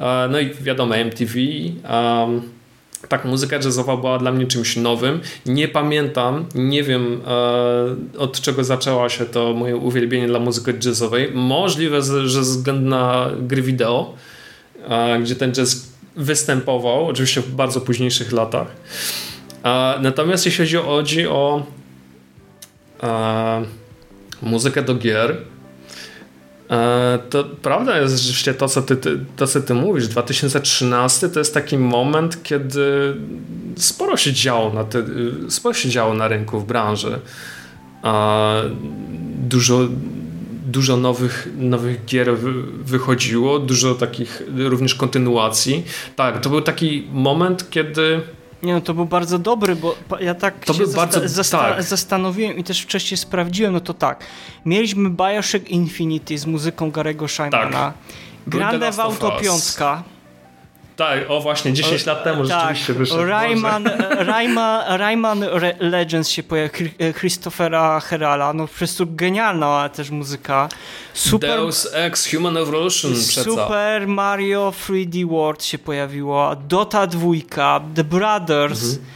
[0.00, 1.34] E, no i wiadomo, MTV.
[1.90, 2.57] Um,
[3.08, 5.20] tak, muzyka jazzowa była dla mnie czymś nowym.
[5.46, 11.30] Nie pamiętam, nie wiem e, od czego zaczęła się to moje uwielbienie dla muzyki jazzowej.
[11.34, 14.14] Możliwe, że ze względu na gry wideo,
[14.88, 18.66] e, gdzie ten jazz występował, oczywiście w bardzo późniejszych latach.
[19.64, 21.66] E, natomiast jeśli chodzi o
[23.02, 23.62] e,
[24.42, 25.36] muzykę do gier,
[27.30, 28.96] to prawda jest rzeczywiście to, co ty,
[29.36, 30.08] to, co ty mówisz.
[30.08, 33.16] 2013 to jest taki moment, kiedy
[33.76, 35.02] sporo się działo na, te,
[35.48, 37.20] sporo się działo na rynku, w branży.
[39.48, 39.88] Dużo,
[40.66, 42.38] dużo nowych, nowych gier
[42.84, 45.84] wychodziło, dużo takich również kontynuacji.
[46.16, 48.20] Tak, to był taki moment, kiedy
[48.62, 51.82] nie no, to był bardzo dobry, bo ja tak to się bardzo, zasta tak.
[51.82, 54.24] zastanowiłem i też wcześniej sprawdziłem, no to tak.
[54.64, 57.70] Mieliśmy Bioshock Infinity z muzyką Garego Shimana.
[57.70, 57.94] Tak.
[58.46, 59.62] Grand Theft Auto 5.
[60.98, 62.58] Tak, o właśnie, 10 lat temu tak.
[62.58, 63.24] rzeczywiście wyszedł.
[63.24, 65.44] Rayman, Rayman, Rayman
[65.80, 70.68] Legends się pojawił, Christophera Herala, no po prostu genialna też muzyka.
[71.14, 78.82] Super, Deus Ex Human Evolution Super Mario 3D World się pojawiło, Dota 2, The Brothers,
[78.82, 79.06] mhm.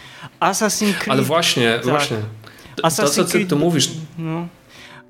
[0.40, 1.10] Assassin's Creed.
[1.10, 1.86] Ale właśnie, tak.
[1.86, 2.16] właśnie.
[2.82, 3.88] Assassin's to, co ty, ty mówisz...
[4.18, 4.48] No.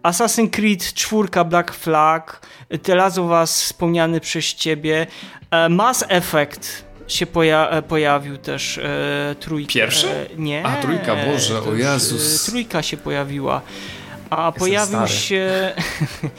[0.02, 2.40] Assassin's Creed 4 Black Flag,
[2.82, 5.06] teraz u was wspomniany przez ciebie,
[5.50, 9.72] e, Mass Effect się poja e, pojawił też e, trójka.
[9.72, 10.08] Pierwszy?
[10.08, 10.66] E, nie.
[10.66, 12.48] A, trójka, Boże, o Jezus.
[12.48, 13.60] E, trójka się pojawiła.
[14.30, 15.10] A Jestem pojawił stary.
[15.10, 15.72] się...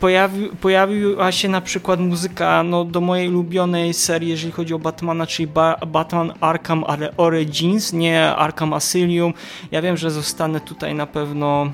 [0.00, 5.26] Pojawi, pojawiła się na przykład muzyka no, do mojej ulubionej serii, jeżeli chodzi o Batmana,
[5.26, 6.84] czyli ba Batman Arkham
[7.16, 9.34] Origins, nie Arkham Asylum.
[9.70, 11.72] Ja wiem, że zostanę tutaj na pewno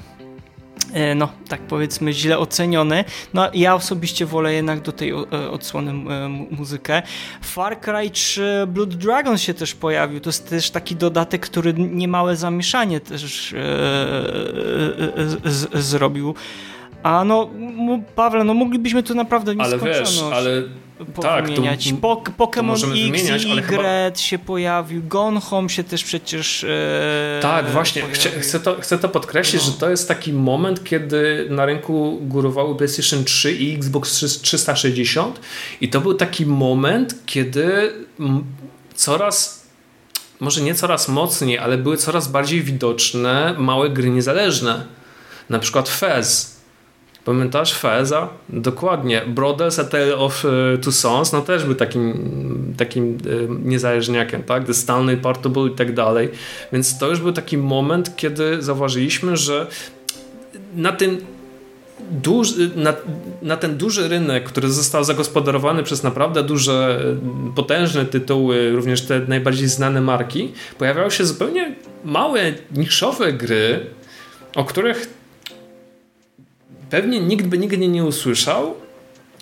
[1.16, 3.04] no tak powiedzmy źle oceniony.
[3.34, 7.02] No ja osobiście wolę jednak do tej e, odsłony e, muzykę.
[7.42, 10.20] Far Cry 3 Blood Dragon się też pojawił.
[10.20, 13.54] To jest też taki dodatek, który niemałe zamieszanie też
[15.74, 16.34] zrobił.
[17.04, 17.50] A no,
[18.14, 20.62] Pawle, no moglibyśmy tu naprawdę nie Ale wiesz, ale
[21.22, 21.94] tak, wymieniać.
[22.00, 24.14] Po, Pokémon X wymieniać, i Y chyba...
[24.16, 29.08] się pojawił, Gone Home się też przecież e, Tak, właśnie, chcę, chcę, to, chcę to
[29.08, 29.72] podkreślić, no.
[29.72, 35.40] że to jest taki moment, kiedy na rynku górowały PlayStation 3 i Xbox 360
[35.80, 37.92] i to był taki moment, kiedy
[38.94, 39.64] coraz
[40.40, 44.84] może nie coraz mocniej, ale były coraz bardziej widoczne małe gry niezależne.
[45.50, 46.53] Na przykład Fez,
[47.24, 48.28] Pamiętasz Feza?
[48.48, 49.22] Dokładnie.
[49.26, 54.64] Brothers A Tale of uh, Two Sons no też był takim, takim uh, niezależniakiem, tak?
[54.64, 56.28] The Stanley Portable i tak dalej.
[56.72, 59.66] Więc to już był taki moment, kiedy zauważyliśmy, że
[60.74, 61.18] na tym
[62.10, 62.94] duży, na,
[63.42, 67.00] na, ten duży rynek, który został zagospodarowany przez naprawdę duże,
[67.56, 73.86] potężne tytuły, również te najbardziej znane marki, pojawiały się zupełnie małe, niszowe gry,
[74.54, 75.23] o których
[76.94, 78.74] pewnie nikt by nigdy nie usłyszał,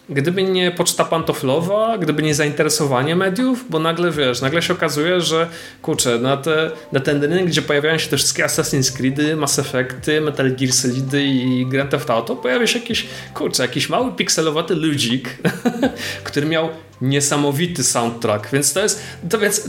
[0.09, 5.49] gdyby nie poczta pantoflowa, gdyby nie zainteresowanie mediów, bo nagle wiesz, nagle się okazuje, że
[5.83, 10.21] kurczę, na, te, na ten rynek, gdzie pojawiają się te wszystkie Assassin's Creedy, Mass Effecty,
[10.21, 15.39] Metal Gear Solidy i Grand Theft Auto, pojawia się jakiś, kurczę, jakiś mały pikselowaty ludzik,
[16.25, 16.69] który miał
[17.01, 19.69] niesamowity soundtrack, więc to jest, to więc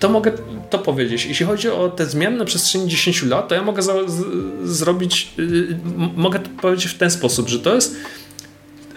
[0.00, 0.32] to mogę
[0.70, 1.26] to powiedzieć.
[1.26, 3.82] Jeśli chodzi o te zmiany na przestrzeni 10 lat, to ja mogę
[4.64, 5.78] zrobić, y,
[6.16, 7.96] mogę powiedzieć w ten sposób, że to jest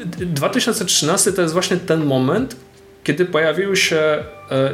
[0.05, 2.55] 2013 to jest właśnie ten moment,
[3.03, 4.71] kiedy pojawiły się, e,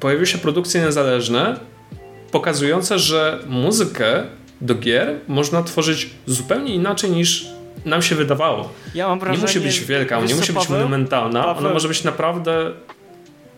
[0.00, 1.56] pojawiły się produkcje niezależne,
[2.30, 4.22] pokazujące, że muzykę
[4.60, 7.46] do gier można tworzyć zupełnie inaczej niż
[7.84, 8.72] nam się wydawało.
[8.94, 12.04] Ja mam wrażenie, nie musi być wielka, nie musi być monumentalna, Paweł, ona może być
[12.04, 12.72] naprawdę...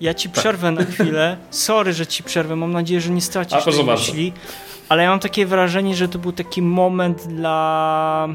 [0.04, 0.38] Ja ci tak.
[0.38, 1.36] przerwę na chwilę.
[1.50, 2.56] Sorry, że ci przerwę.
[2.56, 4.32] Mam nadzieję, że nie stracisz A, tej myśli.
[4.88, 8.28] Ale ja mam takie wrażenie, że to był taki moment dla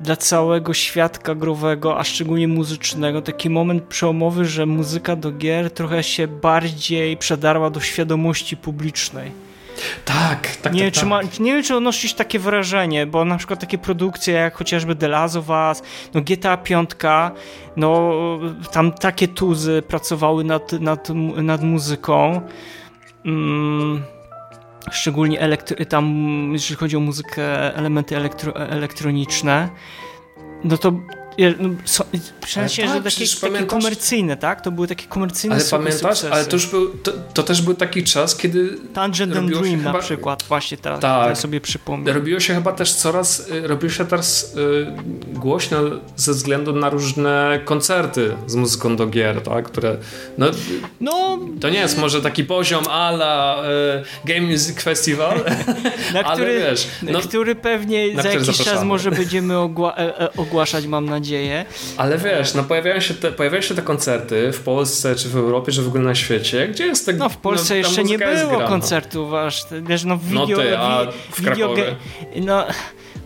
[0.00, 6.02] dla całego świadka growego, a szczególnie muzycznego, taki moment przełomowy, że muzyka do gier trochę
[6.02, 9.32] się bardziej przedarła do świadomości publicznej.
[10.04, 11.08] Tak, tak, nie, tak, czy tak.
[11.08, 15.08] Ma, nie wiem, czy odnosisz takie wrażenie, bo na przykład takie produkcje jak chociażby The
[15.08, 15.82] Last of Us,
[16.14, 16.90] no GTA 5,
[17.76, 18.12] no
[18.72, 22.40] tam takie tuzy pracowały nad, nad, nad muzyką.
[23.24, 24.02] Mm
[24.90, 26.06] szczególnie elektry, tam,
[26.52, 29.68] jeżeli chodzi o muzykę, elementy elektro, elektroniczne,
[30.64, 30.92] no to
[31.84, 32.04] so,
[32.46, 34.60] w sensie, tak, że takie, takie komercyjne, tak?
[34.60, 36.32] To były takie komercyjne Ale pamiętasz, sukcesy.
[36.32, 39.92] ale to już był, to, to, też był taki czas, kiedy Tangent and Dream chyba,
[39.92, 42.12] na przykład, właśnie teraz tak, sobie przypomnę.
[42.12, 44.86] Robiło się chyba też coraz, y, robiło się teraz y,
[45.32, 45.78] głośno
[46.16, 49.64] ze względu na różne koncerty z muzyką do gier, tak?
[49.64, 49.96] Które,
[50.38, 50.46] no,
[51.00, 55.44] no to nie jest może taki poziom ala y, Game Music Festival,
[56.14, 58.76] na ale który, wiesz, no, który pewnie za jakiś zapraszamy.
[58.76, 61.64] czas może będziemy ogła e, e, ogłaszać, mam nadzieję, dzieje.
[61.96, 65.72] Ale wiesz, no pojawiają się, te, pojawiają się te koncerty w Polsce, czy w Europie,
[65.72, 67.16] czy w ogóle na świecie, gdzie jest tak...
[67.16, 70.58] No w Polsce no, jeszcze nie było koncertów, aż, wiesz, no w no video...
[70.58, 71.96] No ty, a w Krakowie?
[72.36, 72.66] No...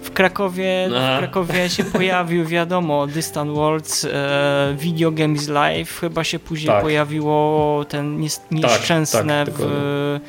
[0.02, 6.38] W Krakowie, w Krakowie się pojawił, wiadomo, Distant Worlds, e, Video Games Live, chyba się
[6.38, 6.82] później tak.
[6.82, 10.20] pojawiło ten nieszczęsne tak, tak, w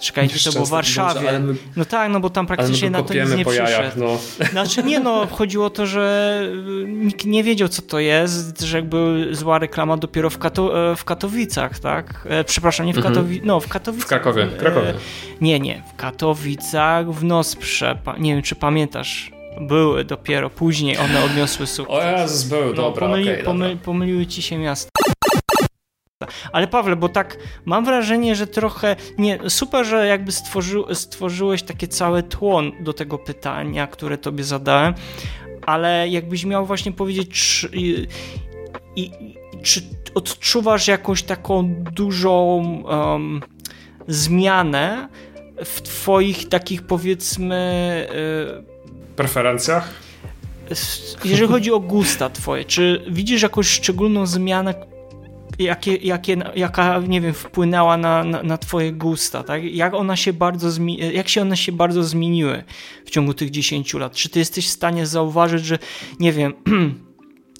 [0.00, 1.38] Czekajcie, to było w Warszawie.
[1.38, 3.70] my, no tak, no bo tam praktycznie na to nic nie przyszedł.
[3.70, 4.18] Jajach, no.
[4.52, 6.40] Znaczy nie no, chodziło o to, że
[6.86, 11.04] nikt nie wiedział co to jest, że jakby zła reklama dopiero w, Kato, e, w
[11.04, 12.26] Katowicach, tak?
[12.28, 13.14] E, przepraszam, nie w mhm.
[13.14, 14.06] Katowicach, no w Katowicach.
[14.06, 14.94] W Krakowie, w Krakowie.
[15.40, 21.66] Nie, nie, w Katowicach, w Nosprze, nie wiem czy pamiętasz, były dopiero później, one odniosły
[21.66, 21.96] sukces.
[21.96, 23.84] O Jezus, były, no, dobra, pomyli, okay, pomyli, dobra.
[23.84, 24.90] Pomyliły ci się miasta.
[26.52, 31.88] Ale Pawle, bo tak mam wrażenie, że trochę nie, super, że jakby stworzy, stworzyłeś takie
[31.88, 34.94] całe tło do tego pytania, które tobie zadałem,
[35.66, 38.06] ale jakbyś miał właśnie powiedzieć, czy, i,
[38.96, 39.10] i,
[39.62, 39.82] czy
[40.14, 43.42] odczuwasz jakąś taką dużą um,
[44.08, 45.08] zmianę
[45.64, 48.08] w twoich takich powiedzmy
[49.10, 49.94] y, preferencjach?
[51.24, 54.74] Jeżeli chodzi o gusta twoje, czy widzisz jakąś szczególną zmianę,
[55.58, 59.64] jakie, jakie, jaka, nie wiem, wpłynęła na, na, na twoje gusta, tak?
[59.64, 60.68] Jak, ona się bardzo
[61.12, 62.64] jak się one się bardzo zmieniły
[63.04, 64.12] w ciągu tych 10 lat?
[64.12, 65.78] Czy ty jesteś w stanie zauważyć, że,
[66.20, 66.54] nie wiem,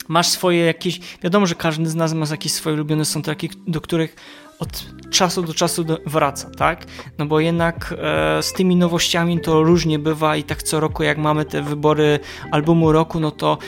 [0.09, 4.17] masz swoje jakieś, wiadomo, że każdy z nas ma jakieś swoje ulubione soundtracki, do których
[4.59, 6.87] od czasu do czasu wraca, tak?
[7.19, 11.19] No bo jednak e, z tymi nowościami to różnie bywa i tak co roku jak
[11.19, 13.59] mamy te wybory albumu roku, no to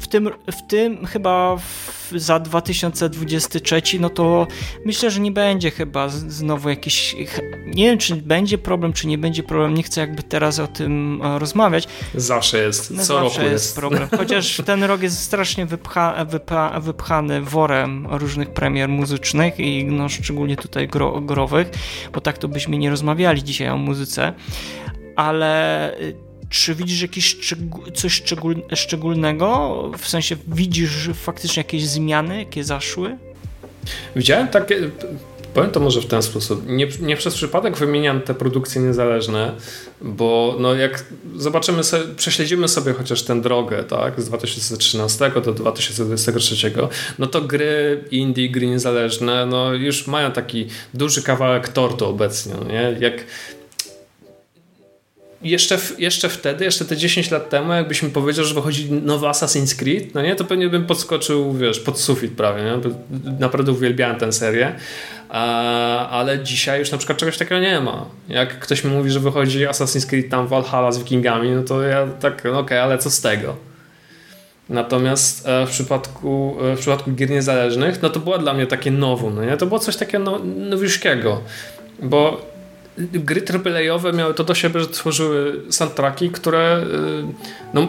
[0.00, 4.46] w tym, w tym chyba w za 2023, no to
[4.84, 7.16] myślę, że nie będzie chyba znowu jakiś.
[7.66, 9.74] Nie wiem, czy będzie problem, czy nie będzie problem.
[9.74, 11.88] Nie chcę jakby teraz o tym rozmawiać.
[12.14, 12.90] Zawsze jest.
[12.90, 14.08] No, co zawsze roku jest, jest problem.
[14.18, 20.56] Chociaż ten rok jest strasznie wypcha, wypcha, wypchany worem różnych premier muzycznych i no, szczególnie
[20.56, 21.70] tutaj gro, growych,
[22.12, 24.32] bo tak to byśmy nie rozmawiali dzisiaj o muzyce.
[25.16, 25.96] Ale
[26.52, 27.36] czy widzisz jakieś
[27.94, 29.90] coś szczegól szczególnego?
[29.98, 33.18] W sensie widzisz faktycznie jakieś zmiany, jakie zaszły?
[34.16, 34.90] Widziałem takie,
[35.54, 36.66] powiem to może w ten sposób.
[36.66, 39.52] Nie, nie, przez przypadek wymieniam te produkcje niezależne,
[40.00, 41.04] bo no jak
[41.36, 46.72] zobaczymy sobie, prześledzimy sobie chociaż tę drogę, tak, z 2013 do 2023,
[47.18, 52.72] no to gry indie, gry niezależne, no już mają taki duży kawałek tortu obecnie, no
[52.72, 52.96] nie?
[53.00, 53.14] Jak
[55.44, 59.78] jeszcze, jeszcze wtedy, jeszcze te 10 lat temu, jakbyś mi powiedział, że wychodzi nowy Assassin's
[59.78, 62.78] Creed, no nie, to pewnie bym podskoczył, wiesz, pod sufit prawie, nie?
[63.38, 64.74] Naprawdę uwielbiałem tę serię,
[66.10, 68.06] ale dzisiaj już na przykład czegoś takiego nie ma.
[68.28, 72.06] Jak ktoś mi mówi, że wychodzi Assassin's Creed tam Valhalla z wikingami, no to ja
[72.20, 73.56] tak, no okej, okay, ale co z tego?
[74.68, 78.90] Natomiast e, w przypadku, e, w przypadku gier niezależnych, no to było dla mnie takie
[78.90, 79.56] nowum, no nie?
[79.56, 81.40] To było coś takiego no, nowiuszkiego,
[82.02, 82.51] bo
[82.98, 87.24] gry AAA-owe miały to do siebie, że tworzyły soundtracki, które y,
[87.74, 87.88] no,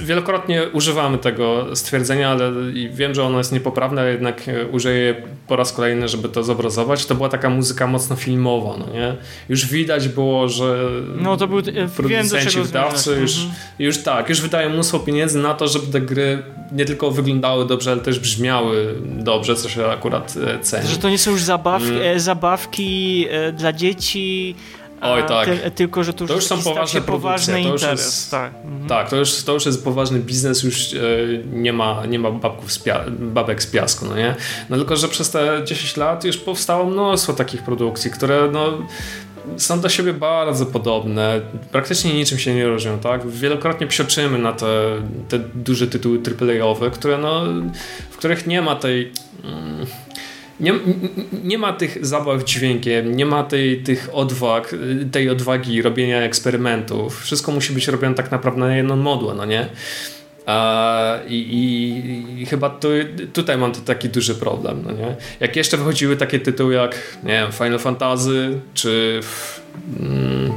[0.00, 2.52] wielokrotnie używamy tego stwierdzenia, ale
[2.90, 5.14] wiem, że ono jest niepoprawne, ale jednak e, użyję je
[5.46, 7.06] po raz kolejny, żeby to zobrazować.
[7.06, 9.16] To była taka muzyka mocno filmowa, no nie?
[9.48, 11.62] Już widać było, że no, to był,
[11.96, 13.54] producenci, wiem, wydawcy już, mhm.
[13.78, 17.92] już tak, już wydają mnóstwo pieniędzy na to, żeby te gry nie tylko wyglądały dobrze,
[17.92, 20.88] ale też brzmiały dobrze, co się akurat e, ceni.
[20.88, 22.20] Że to nie są już zabawki, mm.
[22.20, 24.54] zabawki dla dzieci,
[25.00, 25.46] Oj, tak.
[25.46, 28.04] Ty, tylko, że to już, to już są poważne poważny to interes.
[28.04, 28.54] Jest, tak.
[28.64, 28.88] Mhm.
[28.88, 30.98] tak, to już, to już jest poważny biznes, już e,
[31.52, 34.34] nie ma, nie ma babków z pia babek z piasku, no nie?
[34.70, 38.78] No tylko, że przez te 10 lat już powstało mnóstwo takich produkcji, które no
[39.56, 41.40] są do siebie bardzo podobne,
[41.72, 43.26] praktycznie niczym się nie różnią, tak?
[43.26, 44.66] Wielokrotnie psioczymy na te,
[45.28, 47.42] te duże tytuły AAA-owe, które no,
[48.10, 49.12] w których nie ma tej...
[49.44, 49.86] Mm,
[50.60, 50.74] nie,
[51.44, 54.74] nie ma tych zabaw dźwiękiem, nie ma tej, tych odwag,
[55.12, 57.22] tej odwagi robienia eksperymentów.
[57.22, 59.68] Wszystko musi być robione tak naprawdę na jedną modłę, no nie?
[61.28, 62.88] I, i, i, chyba tu,
[63.32, 64.82] tutaj mam taki duży problem.
[64.84, 65.16] No nie?
[65.40, 69.20] Jak jeszcze wychodziły takie tytuły jak nie wiem, Final Fantasy czy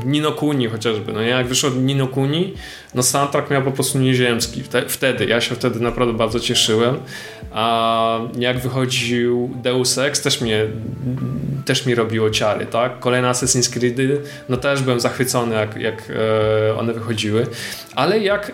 [0.06, 1.14] Nino Kuni chociażby.
[1.14, 1.22] No?
[1.22, 2.54] Jak wyszło Nino Kuni,
[2.96, 4.64] no soundtrack miał po prostu nieziemski.
[4.88, 6.98] Wtedy, ja się wtedy naprawdę bardzo cieszyłem.
[7.52, 10.66] A jak wychodził Deus Ex, też mnie
[11.66, 13.00] też mi robiło ciary, tak?
[13.00, 16.12] Kolejne Assassin's Creed, no też byłem zachwycony, jak, jak
[16.70, 17.48] e, one wychodziły.
[17.96, 18.52] Ale jak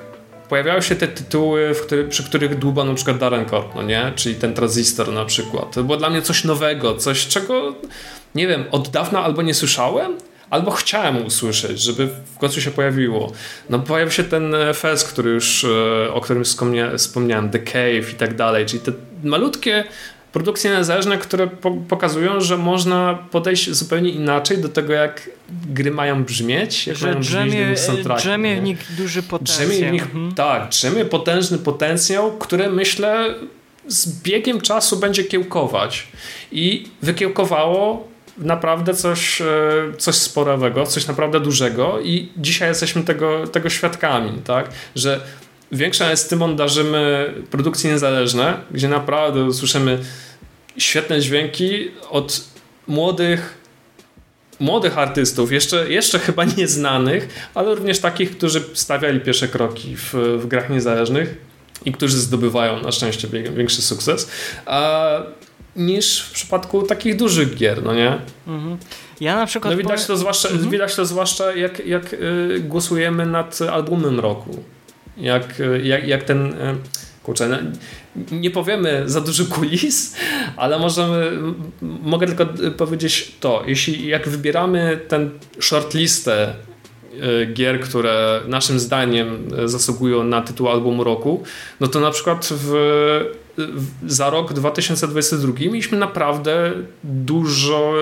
[0.49, 4.11] pojawiały się te tytuły, który, przy których dłuba na przykład Darren Corp, no nie?
[4.15, 5.75] Czyli ten tranzystor na przykład.
[5.75, 7.75] To było dla mnie coś nowego, coś czego,
[8.35, 10.17] nie wiem, od dawna albo nie słyszałem,
[10.49, 13.31] albo chciałem usłyszeć, żeby w końcu się pojawiło.
[13.69, 16.43] No pojawił się ten e, Fez, który już, e, o którym
[16.97, 18.91] wspomniałem, The Cave i tak dalej, czyli te
[19.23, 19.83] malutkie
[20.31, 26.23] produkcje niezależne, które po pokazują, że można podejść zupełnie inaczej do tego, jak gry mają
[26.23, 29.67] brzmieć, jak że mają drzemie, brzmieć drzemie w nich duży potencjał.
[29.67, 30.31] Drzemie w nich, mhm.
[30.31, 33.35] Tak, drzemie potężny potencjał, który myślę
[33.87, 36.07] z biegiem czasu będzie kiełkować.
[36.51, 38.07] I wykiełkowało
[38.37, 39.45] naprawdę coś, e,
[39.97, 44.69] coś sporowego, coś naprawdę dużego i dzisiaj jesteśmy tego, tego świadkami, tak?
[44.95, 45.21] że
[45.71, 49.99] większa estymą darzymy produkcje niezależne, gdzie naprawdę słyszymy
[50.77, 52.41] świetne dźwięki od
[52.87, 53.57] młodych
[54.59, 60.47] młodych artystów, jeszcze, jeszcze chyba nieznanych, ale również takich, którzy stawiali pierwsze kroki w, w
[60.47, 61.35] grach niezależnych
[61.85, 64.29] i którzy zdobywają na szczęście większy sukces,
[64.65, 65.09] a,
[65.77, 68.17] niż w przypadku takich dużych gier, no nie?
[68.47, 68.77] Mhm.
[69.21, 69.73] Ja na przykład...
[69.73, 70.69] No widać to zwłaszcza, mhm.
[70.69, 74.63] widać to zwłaszcza jak, jak y, głosujemy nad albumem roku.
[75.17, 76.53] Jak, y, jak, jak ten...
[76.53, 76.75] Y,
[77.23, 77.57] kurczę, no,
[78.31, 80.15] nie powiemy za dużo kulis,
[80.57, 81.31] ale możemy,
[81.81, 82.45] mogę tylko
[82.77, 86.53] powiedzieć to, jeśli jak wybieramy ten shortlistę
[87.53, 91.43] gier, które naszym zdaniem zasługują na tytuł albumu roku,
[91.79, 92.73] no to na przykład w
[94.07, 97.93] za rok 2022 mieliśmy naprawdę dużo,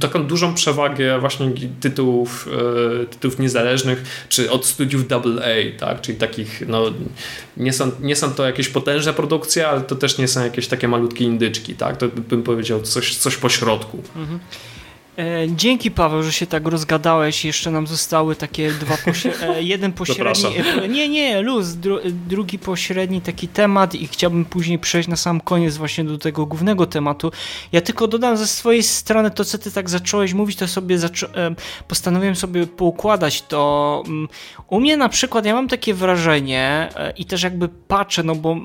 [0.00, 2.48] taką dużą przewagę właśnie tytułów,
[3.02, 6.00] e, tytułów niezależnych, czy od studiów AA, tak?
[6.00, 6.84] czyli takich, no,
[7.56, 10.88] nie są, nie są to jakieś potężne produkcje, ale to też nie są jakieś takie
[10.88, 11.96] malutkie indyczki, tak?
[11.96, 14.02] to bym powiedział coś, coś po środku.
[14.16, 14.40] Mhm.
[15.18, 17.44] E, dzięki Paweł, że się tak rozgadałeś.
[17.44, 18.96] Jeszcze nam zostały takie dwa
[19.42, 20.44] e, jeden pośredni.
[20.82, 21.74] E, nie, nie, luz.
[21.74, 21.98] Dru
[22.28, 26.86] drugi pośredni taki temat i chciałbym później przejść na sam koniec właśnie do tego głównego
[26.86, 27.32] tematu.
[27.72, 30.98] Ja tylko dodam ze swojej strony to, co ty tak zacząłeś mówić, to sobie
[31.88, 34.02] postanowiłem sobie poukładać to.
[34.06, 34.28] Mm,
[34.68, 38.56] u mnie na przykład ja mam takie wrażenie i też jakby patrzę, no bo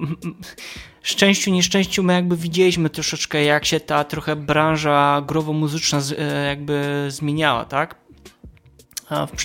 [1.05, 7.65] szczęściu, nieszczęściu my jakby widzieliśmy troszeczkę jak się ta trochę branża growo-muzyczna e, jakby zmieniała,
[7.65, 8.05] tak?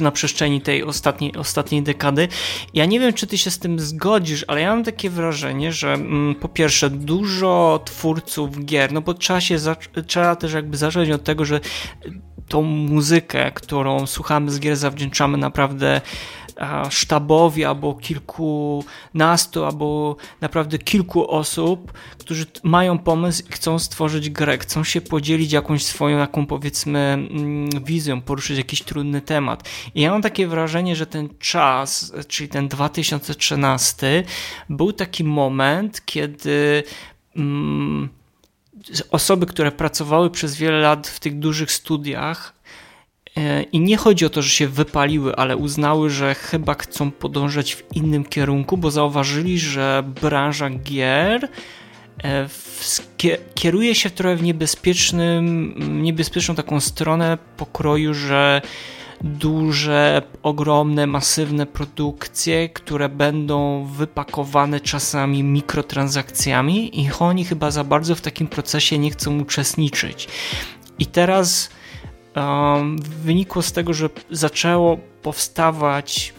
[0.00, 2.28] na przestrzeni tej ostatniej, ostatniej dekady.
[2.74, 5.92] Ja nie wiem, czy ty się z tym zgodzisz, ale ja mam takie wrażenie, że
[5.92, 9.56] mm, po pierwsze dużo twórców gier, no bo trzeba się
[10.06, 11.60] trzeba też jakby zacząć od tego, że
[12.48, 16.00] tą muzykę, którą słuchamy z gier zawdzięczamy naprawdę
[16.90, 24.84] sztabowi albo kilkunastu, albo naprawdę kilku osób, którzy mają pomysł i chcą stworzyć grę, chcą
[24.84, 29.68] się podzielić jakąś swoją, taką powiedzmy mm, wizją, poruszyć jakiś trudny temat.
[29.94, 34.24] I ja mam takie wrażenie, że ten czas, czyli ten 2013
[34.68, 36.82] był taki moment, kiedy
[37.36, 38.08] mm,
[39.10, 42.59] osoby, które pracowały przez wiele lat w tych dużych studiach,
[43.72, 47.82] i nie chodzi o to, że się wypaliły, ale uznały, że chyba chcą podążać w
[47.94, 51.48] innym kierunku, bo zauważyli, że branża gier
[52.24, 52.48] e,
[53.54, 58.62] kieruje się trochę w niebezpiecznym, niebezpieczną taką stronę pokroju, że
[59.20, 68.20] duże, ogromne, masywne produkcje, które będą wypakowane czasami mikrotransakcjami i oni chyba za bardzo w
[68.20, 70.28] takim procesie nie chcą uczestniczyć.
[70.98, 71.70] I teraz
[73.24, 76.32] wynikło z tego, że zaczęło powstawać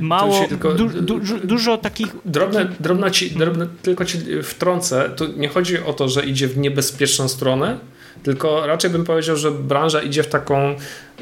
[0.00, 2.08] mało, tylko, du, du, dużo takich...
[2.24, 7.28] Drobne, ci, drobne, tylko ci wtrącę, tu nie chodzi o to, że idzie w niebezpieczną
[7.28, 7.78] stronę,
[8.22, 10.74] tylko raczej bym powiedział, że branża idzie w taką,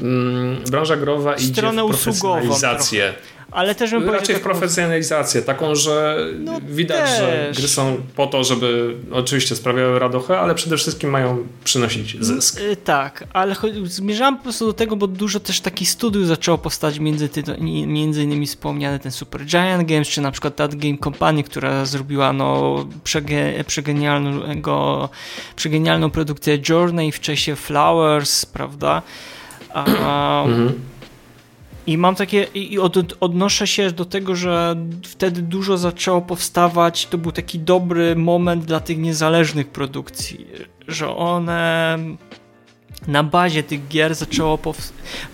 [0.02, 3.14] mm, branża growa Stronę idzie w profesjonalizację.
[3.50, 7.18] Ale też bym Raczej w profesjonalizację, taką, że no widać, też.
[7.18, 12.60] że gry są po to, żeby oczywiście sprawiały radochę, ale przede wszystkim mają przynosić zysk.
[12.60, 16.98] Yy, tak, ale zmierzałam po prostu do tego, bo dużo też takich studiów zaczęło powstać
[16.98, 17.28] między,
[17.86, 22.32] między innymi wspomniany ten Super Giant Games, czy na przykład That Game Company, która zrobiła
[22.32, 25.08] no przege, przegenialnego,
[25.56, 29.02] przegenialną produkcję Journey, wcześniej Flowers, prawda?
[29.74, 30.72] A, mhm.
[31.88, 37.18] I mam takie, i od, odnoszę się do tego, że wtedy dużo zaczęło powstawać, to
[37.18, 40.46] był taki dobry moment dla tych niezależnych produkcji,
[40.88, 41.98] że one
[43.06, 44.58] na bazie tych gier zaczęło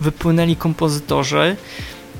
[0.01, 1.55] wypłynęli kompozytorzy,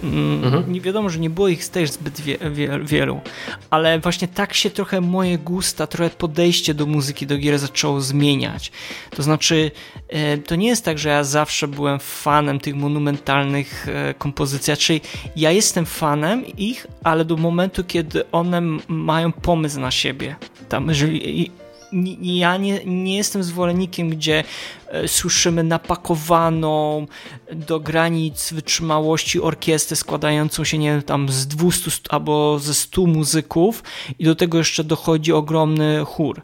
[0.04, 0.74] Mhm.
[0.74, 3.22] Nie wiadomo, że nie było ich też zbyt wie, wie, wielu,
[3.70, 8.72] ale właśnie tak się trochę moje gusta, trochę podejście do muzyki, do gier zaczęło zmieniać.
[9.16, 9.72] To znaczy,
[10.10, 15.02] e, to nie jest tak, że ja zawsze byłem fanem tych monumentalnych e, kompozycji, czyli
[15.36, 20.36] ja jestem fanem ich, ale do momentu, kiedy one mają pomysł na siebie.
[20.70, 21.52] Tam, jeżeli
[22.22, 24.44] ja nie, nie jestem zwolennikiem, gdzie
[24.88, 27.08] e, słyszymy napakowaną
[27.52, 33.84] do granic wytrzymałości orkiestrę składającą się, nie wiem, tam z 200 albo ze 100 muzyków
[34.20, 36.42] i do tego jeszcze dochodzi ogromny chór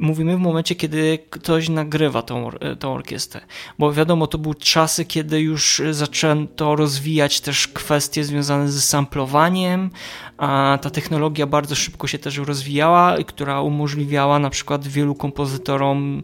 [0.00, 3.40] mówimy w momencie, kiedy ktoś nagrywa tą, tą orkiestrę.
[3.78, 9.90] Bo wiadomo, to były czasy, kiedy już zaczęto rozwijać też kwestie związane z samplowaniem,
[10.38, 16.22] a ta technologia bardzo szybko się też rozwijała, która umożliwiała na przykład wielu kompozytorom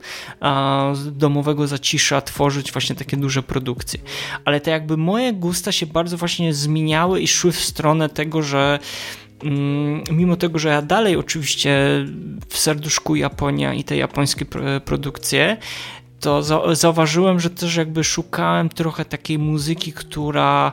[1.13, 4.01] domowego zacisza tworzyć właśnie takie duże produkcje.
[4.45, 8.79] Ale to jakby moje gusta się bardzo właśnie zmieniały i szły w stronę tego, że
[10.13, 12.05] mimo tego, że ja dalej oczywiście
[12.49, 14.47] w serduszku Japonia i te japońskie
[14.85, 15.57] produkcje,
[16.21, 16.43] to
[16.75, 20.73] zauważyłem, że też jakby szukałem trochę takiej muzyki, która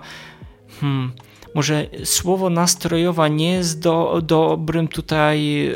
[0.82, 1.12] hmm,
[1.56, 5.74] może słowo nastrojowa nie jest do, dobrym tutaj yy,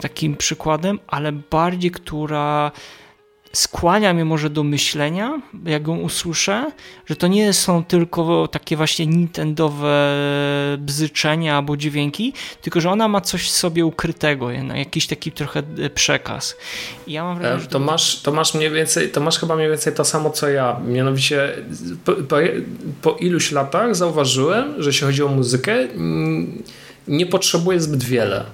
[0.00, 2.72] takim przykładem, ale bardziej, która
[3.56, 6.72] skłania mnie może do myślenia, jak ją usłyszę,
[7.06, 10.16] że to nie są tylko takie właśnie nintendowe
[10.78, 12.32] bzyczenia albo dźwięki,
[12.62, 16.56] tylko że ona ma coś w sobie ukrytego, jakiś taki trochę e, przekaz.
[17.06, 19.68] I ja mam wrażenie, że to, masz, to masz mniej więcej, to masz chyba mniej
[19.68, 20.80] więcej to samo co ja.
[20.86, 21.54] Mianowicie
[22.04, 22.36] po, po,
[23.02, 25.76] po iluś latach zauważyłem, że jeśli chodzi o muzykę,
[27.08, 28.44] nie potrzebuję zbyt wiele.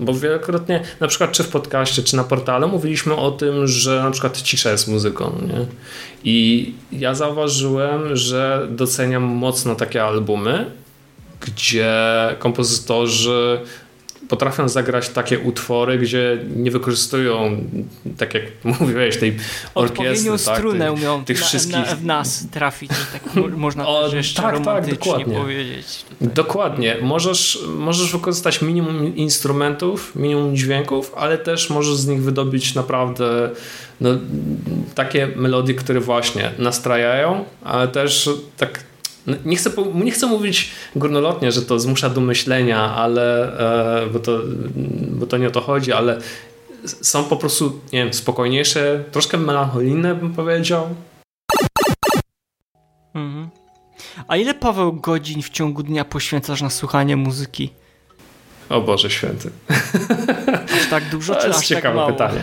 [0.00, 4.10] Bo wielokrotnie, na przykład czy w podcaście, czy na portalu mówiliśmy o tym, że na
[4.10, 5.38] przykład cisza jest muzyką.
[5.48, 5.66] Nie?
[6.24, 10.70] I ja zauważyłem, że doceniam mocno takie albumy,
[11.40, 11.94] gdzie
[12.38, 13.60] kompozytorzy
[14.28, 17.64] potrafią zagrać takie utwory, gdzie nie wykorzystują,
[18.18, 18.44] tak jak
[18.80, 19.36] mówiłeś, tej
[19.74, 20.30] orkiestry.
[20.30, 21.76] Tak, strunę umią tych na, wszystkich...
[21.76, 25.36] Na, w nas trafić, tak można o, też jeszcze tak, tak tak, dokładnie.
[25.36, 26.04] powiedzieć.
[26.08, 26.34] Tutaj.
[26.34, 26.96] Dokładnie.
[27.02, 33.50] Możesz, możesz wykorzystać minimum instrumentów, minimum dźwięków, ale też możesz z nich wydobyć naprawdę
[34.00, 34.10] no,
[34.94, 38.84] takie melodie, które właśnie nastrajają, ale też tak
[39.44, 43.58] nie chcę, nie chcę mówić górnolotnie, że to zmusza do myślenia, ale,
[44.02, 44.40] e, bo, to,
[45.10, 46.18] bo to nie o to chodzi, ale
[46.84, 50.88] są po prostu nie wiem, spokojniejsze, troszkę melancholijne bym powiedział.
[53.14, 53.48] Mhm.
[54.28, 57.70] A ile Paweł godzin w ciągu dnia poświęcasz na słuchanie muzyki?
[58.68, 59.50] O Boże święty.
[60.76, 62.12] Aż tak dużo, to czy jest aż tak ciekawe tak mało?
[62.12, 62.42] pytanie.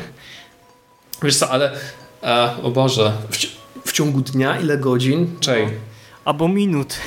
[1.24, 1.72] Wiesz co, ale
[2.24, 3.38] e, o Boże, w,
[3.90, 5.28] w, ciągu dnia ile godzin?
[5.40, 5.66] Czej.
[5.66, 5.72] No
[6.26, 6.98] albo minut.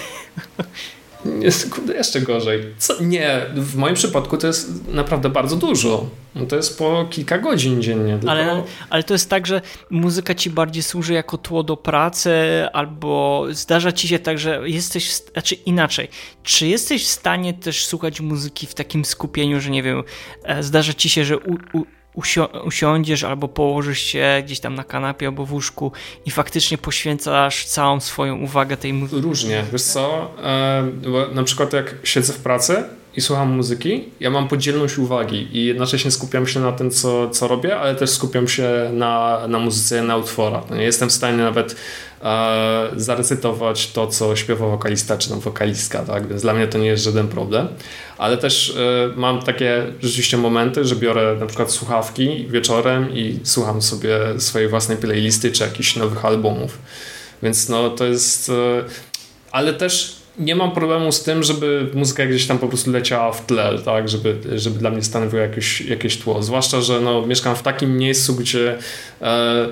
[1.41, 2.61] Jest jeszcze gorzej.
[2.79, 3.03] Co?
[3.03, 6.07] Nie, w moim przypadku to jest naprawdę bardzo dużo.
[6.49, 8.12] To jest po kilka godzin dziennie.
[8.12, 8.31] Tylko...
[8.31, 9.61] Ale, ale to jest tak, że
[9.91, 12.33] muzyka ci bardziej służy jako tło do pracy,
[12.73, 16.09] albo zdarza ci się tak, że jesteś, znaczy inaczej.
[16.43, 20.03] Czy jesteś w stanie też słuchać muzyki w takim skupieniu, że nie wiem,
[20.43, 21.85] e, zdarza ci się, że u, u
[22.65, 25.93] usiądziesz albo położysz się gdzieś tam na kanapie albo w łóżku
[26.27, 29.23] i faktycznie poświęcasz całą swoją uwagę tej muzyce?
[29.23, 29.65] Różnie.
[29.73, 32.85] Wiesz co, e, na przykład jak siedzę w pracy
[33.17, 37.49] i słucham muzyki, ja mam podzielność uwagi i jednocześnie skupiam się na tym, co, co
[37.49, 40.65] robię, ale też skupiam się na, na muzyce, na utworach.
[40.71, 41.77] No, jestem w stanie nawet
[42.23, 46.29] e, zarecytować to, co śpiewa wokalista czy tam wokalistka, tak?
[46.29, 47.69] więc dla mnie to nie jest żaden problem.
[48.19, 53.83] Ale też e, mam takie rzeczywiście momenty, że biorę na przykład słuchawki wieczorem i słucham
[53.83, 56.79] sobie swojej własnej playlisty czy jakichś nowych albumów.
[57.43, 58.49] Więc no to jest...
[58.49, 58.85] E,
[59.53, 63.47] ale też nie mam problemu z tym, żeby muzyka gdzieś tam po prostu leciała w
[63.47, 66.43] tle, tak, żeby, żeby dla mnie stanowiło jakieś, jakieś tło.
[66.43, 68.78] Zwłaszcza, że no, mieszkam w takim miejscu, gdzie
[69.22, 69.68] e,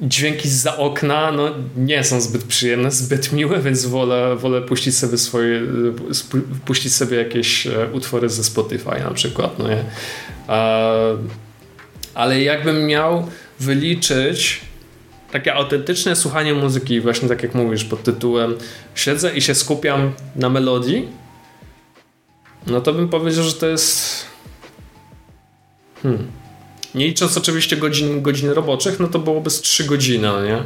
[0.00, 5.18] dźwięki za okna no, nie są zbyt przyjemne, zbyt miłe, więc wolę, wolę puścić sobie
[5.18, 5.60] swoje,
[6.64, 9.58] puścić sobie jakieś e, utwory ze Spotify na przykład.
[9.58, 9.84] No nie?
[10.48, 11.16] E,
[12.14, 13.26] ale jakbym miał
[13.60, 14.60] wyliczyć
[15.32, 18.54] takie autentyczne słuchanie muzyki, właśnie tak jak mówisz, pod tytułem
[18.94, 21.08] siedzę i się skupiam na melodii,
[22.66, 24.26] no to bym powiedział, że to jest.
[26.02, 26.30] Hmm.
[26.94, 30.64] Nie licząc oczywiście godzin, godzin roboczych, no to byłoby z 3 godziny, no nie?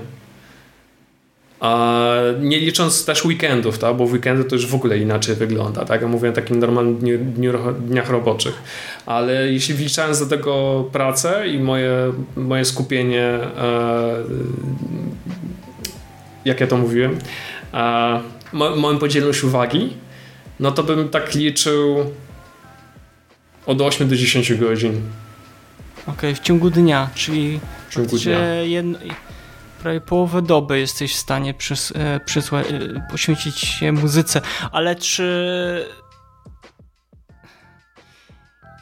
[1.61, 3.97] A nie licząc też weekendów, tak?
[3.97, 5.85] bo weekendy to już w ogóle inaczej wygląda.
[5.85, 6.03] Tak?
[6.03, 8.63] Ja mówię o takim normalnym dniu, dniu, dniach roboczych.
[9.07, 14.25] Ale jeśli wliczając do tego pracę i moje, moje skupienie, e,
[16.45, 17.19] jak ja to mówiłem,
[17.75, 18.21] e,
[18.53, 19.97] mo, moją podzielność uwagi,
[20.61, 22.05] no to bym tak liczył
[23.67, 25.01] od 8 do 10 godzin.
[26.03, 28.55] Okej, okay, w ciągu dnia, czyli w ciągu dnia.
[28.55, 28.99] Jedno,
[29.85, 32.21] prawie połowę doby jesteś w stanie przys, e,
[32.53, 34.41] e, poświęcić się muzyce,
[34.73, 35.89] ale czy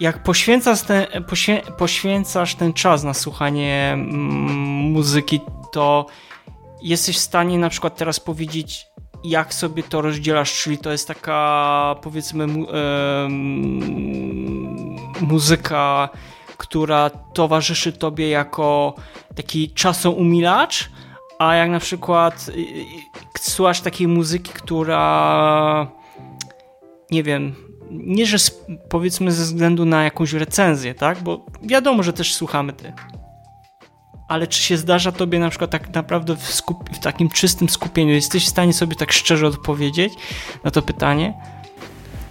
[0.01, 4.11] jak poświęcasz ten, poświę, poświęcasz ten czas na słuchanie mm,
[4.93, 5.41] muzyki,
[5.73, 6.07] to
[6.83, 8.87] jesteś w stanie na przykład teraz powiedzieć,
[9.25, 13.29] jak sobie to rozdzielasz, czyli to jest taka powiedzmy mu, e,
[15.21, 16.09] muzyka
[16.63, 18.95] która towarzyszy tobie jako
[19.35, 20.91] taki czasomilacz,
[21.39, 22.85] a jak na przykład y, y,
[23.39, 25.87] słuchasz takiej muzyki, która
[27.11, 27.55] nie wiem,
[27.91, 28.37] nie że
[28.89, 31.23] powiedzmy ze względu na jakąś recenzję, tak?
[31.23, 32.93] Bo wiadomo, że też słuchamy ty.
[34.29, 38.45] Ale czy się zdarza tobie na przykład tak naprawdę w, w takim czystym skupieniu, jesteś
[38.45, 40.13] w stanie sobie tak szczerze odpowiedzieć
[40.65, 41.35] na to pytanie?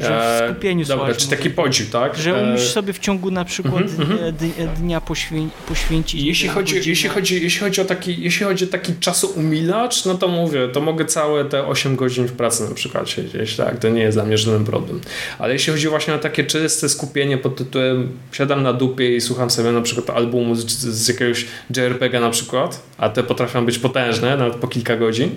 [0.01, 2.17] Że w e, skupieniu Dobra, czy taki podziw, tak?
[2.17, 4.73] Że e, umiesz sobie w ciągu na przykład mm -hmm.
[4.77, 6.23] dnia poświę poświęcić.
[6.23, 10.27] Jeśli chodzi, jeśli, chodzi, jeśli, chodzi o taki, jeśli chodzi o taki czasoumilacz, no to
[10.27, 13.79] mówię, to mogę całe te 8 godzin w pracy na przykład siedzieć, tak?
[13.79, 15.01] To nie jest dla mnie żaden problem.
[15.39, 19.49] Ale jeśli chodzi właśnie o takie czyste skupienie pod tytułem siadam na dupie i słucham
[19.49, 21.45] sobie na przykład albumu z, z jakiegoś
[21.75, 25.29] JRPG na przykład, a te potrafią być potężne, nawet po kilka godzin,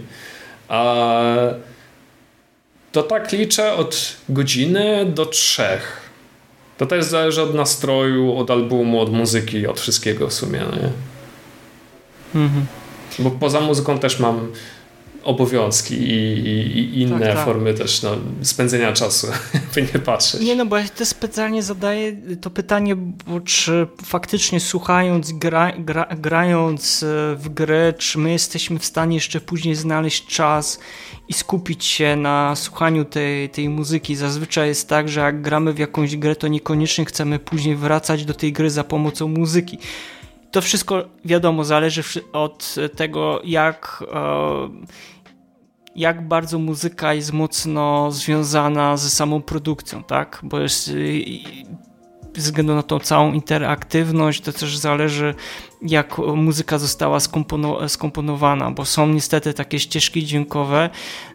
[0.68, 1.24] a
[2.94, 6.10] to tak liczę od godziny do trzech.
[6.78, 10.58] To też zależy od nastroju, od albumu, od muzyki, od wszystkiego w sumie.
[10.58, 10.90] Nie?
[12.42, 12.66] Mhm.
[13.18, 14.52] Bo poza muzyką też mam
[15.24, 17.44] obowiązki i, i, i inne tak, tak.
[17.44, 18.10] formy też no,
[18.42, 19.26] spędzenia czasu,
[19.74, 20.40] by nie patrzeć.
[20.40, 26.06] Nie no, bo ja też specjalnie zadaję to pytanie, bo czy faktycznie słuchając, gra, gra,
[26.18, 30.80] grając e, w grę, czy my jesteśmy w stanie jeszcze później znaleźć czas
[31.28, 34.16] i skupić się na słuchaniu tej, tej muzyki.
[34.16, 38.34] Zazwyczaj jest tak, że jak gramy w jakąś grę, to niekoniecznie chcemy później wracać do
[38.34, 39.78] tej gry za pomocą muzyki.
[40.50, 42.02] To wszystko wiadomo, zależy
[42.32, 44.68] od tego, jak, e,
[45.96, 50.40] jak bardzo muzyka jest mocno związana ze samą produkcją, tak?
[50.42, 50.90] Bo jest
[52.36, 55.34] ze względu na tą całą interaktywność, to też zależy
[55.82, 57.20] jak muzyka została
[57.88, 60.90] skomponowana, bo są niestety takie ścieżki dźwiękowe,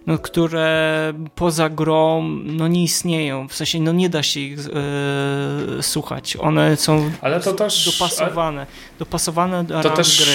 [0.08, 5.84] no, które poza grą no, nie istnieją, w sensie no, nie da się ich e,
[5.84, 8.68] słuchać, one są ale też, dopasowane,
[9.00, 10.34] dopasowane do też, gry.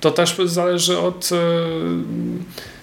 [0.00, 1.30] To też zależy od...
[1.32, 2.73] E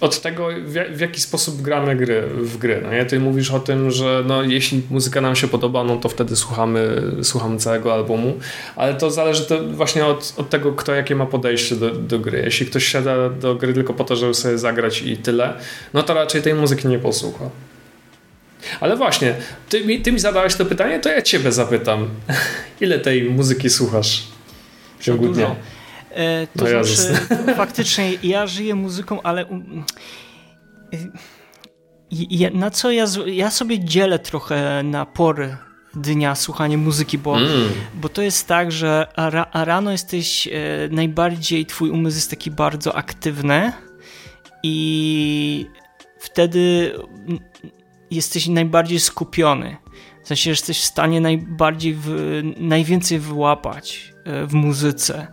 [0.00, 2.80] od tego, w, w, jaki sposób gramy gry, w gry.
[2.82, 3.04] No nie?
[3.04, 7.02] Ty mówisz o tym, że no, jeśli muzyka nam się podoba, no to wtedy słuchamy,
[7.22, 8.38] słuchamy całego albumu,
[8.76, 12.42] ale to zależy to właśnie od, od tego, kto jakie ma podejście do, do gry.
[12.44, 15.54] Jeśli ktoś siada do gry tylko po to, żeby sobie zagrać i tyle,
[15.94, 17.50] no to raczej tej muzyki nie posłucha.
[18.80, 19.34] Ale właśnie,
[19.68, 22.08] ty mi, ty mi zadałeś to pytanie, to ja ciebie zapytam.
[22.80, 24.22] Ile tej muzyki słuchasz
[24.98, 25.56] w ciągu dnia?
[26.10, 27.14] E, to no znaczy,
[27.56, 29.46] faktycznie ja żyję muzyką, ale
[32.10, 35.56] ja, na co ja, ja sobie dzielę trochę na pory
[35.94, 37.68] dnia słuchanie muzyki, bo, mm.
[37.94, 40.50] bo to jest tak, że ra, rano jesteś e,
[40.90, 43.72] najbardziej, twój umysł jest taki bardzo aktywny
[44.62, 45.66] i
[46.18, 46.92] wtedy
[48.10, 49.76] jesteś najbardziej skupiony.
[50.24, 54.14] W sensie, że jesteś w stanie najbardziej, w, najwięcej wyłapać
[54.46, 55.26] w muzyce.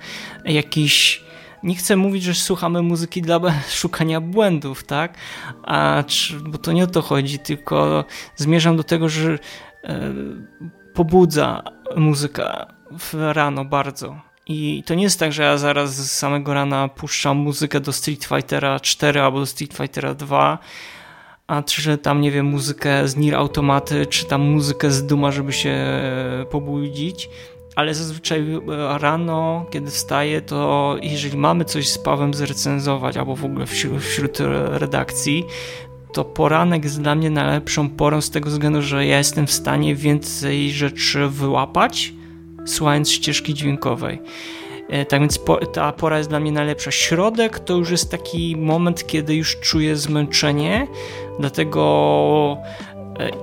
[0.45, 1.23] Jakiś
[1.63, 3.39] nie chcę mówić, że słuchamy muzyki dla
[3.79, 5.17] szukania błędów, tak?
[5.63, 6.03] A,
[6.43, 9.39] bo to nie o to chodzi, tylko zmierzam do tego, że
[9.83, 10.13] e,
[10.93, 11.63] pobudza
[11.95, 14.21] muzyka w rano bardzo.
[14.49, 18.23] I to nie jest tak, że ja zaraz z samego rana puszczam muzykę do Street
[18.25, 20.59] Fightera 4 albo do Street Fightera 2
[21.47, 25.53] a czy tam, nie wiem, muzykę z Nier Automaty, czy tam muzykę z Duma, żeby
[25.53, 27.29] się e, pobudzić,
[27.77, 28.59] ale zazwyczaj e,
[28.97, 34.37] rano, kiedy wstaję, to jeżeli mamy coś z Pawem zrecenzować, albo w ogóle wśród, wśród
[34.71, 35.45] redakcji,
[36.13, 39.95] to poranek jest dla mnie najlepszą porą z tego względu, że ja jestem w stanie
[39.95, 42.13] więcej rzeczy wyłapać,
[42.65, 44.21] słuchając ścieżki dźwiękowej.
[44.89, 45.39] E, tak więc
[45.73, 46.91] ta pora jest dla mnie najlepsza.
[46.91, 50.87] Środek to już jest taki moment, kiedy już czuję zmęczenie,
[51.39, 52.57] dlatego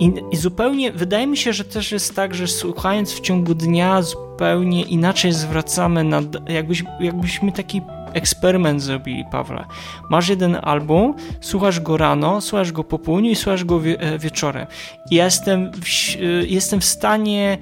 [0.00, 4.02] i, I, zupełnie, wydaje mi się, że też jest tak, że słuchając w ciągu dnia
[4.02, 9.64] zupełnie inaczej zwracamy na, jakbyś, jakbyśmy taki eksperyment zrobili, Pawle.
[10.10, 14.18] Masz jeden album, słuchasz go rano, słuchasz go po południu i słuchasz go wie, e,
[14.18, 14.66] wieczorem.
[15.10, 15.88] I jestem w,
[16.46, 17.58] jestem w stanie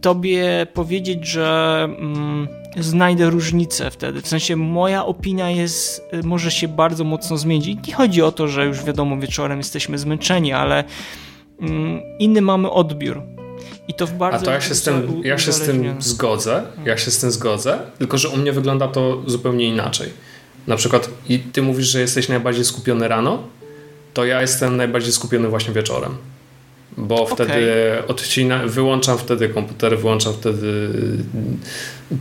[0.00, 4.20] tobie powiedzieć, że mm, znajdę różnicę wtedy.
[4.20, 7.88] W sensie moja opinia jest, może się bardzo mocno zmienić.
[7.88, 10.84] Nie chodzi o to, że już wiadomo, wieczorem jesteśmy zmęczeni, ale
[12.18, 13.22] inny mamy odbiór.
[13.88, 14.38] I to w bardzo.
[14.38, 16.62] A to ja się, z tym, ja się z tym zgodzę.
[16.84, 20.10] Ja się z tym zgodzę, tylko że u mnie wygląda to zupełnie inaczej.
[20.66, 23.42] Na przykład, i ty mówisz, że jesteś najbardziej skupiony rano,
[24.14, 26.16] to ja jestem najbardziej skupiony właśnie wieczorem
[26.96, 28.06] bo wtedy okay.
[28.08, 30.90] odcina, wyłączam wtedy komputer, wyłączam wtedy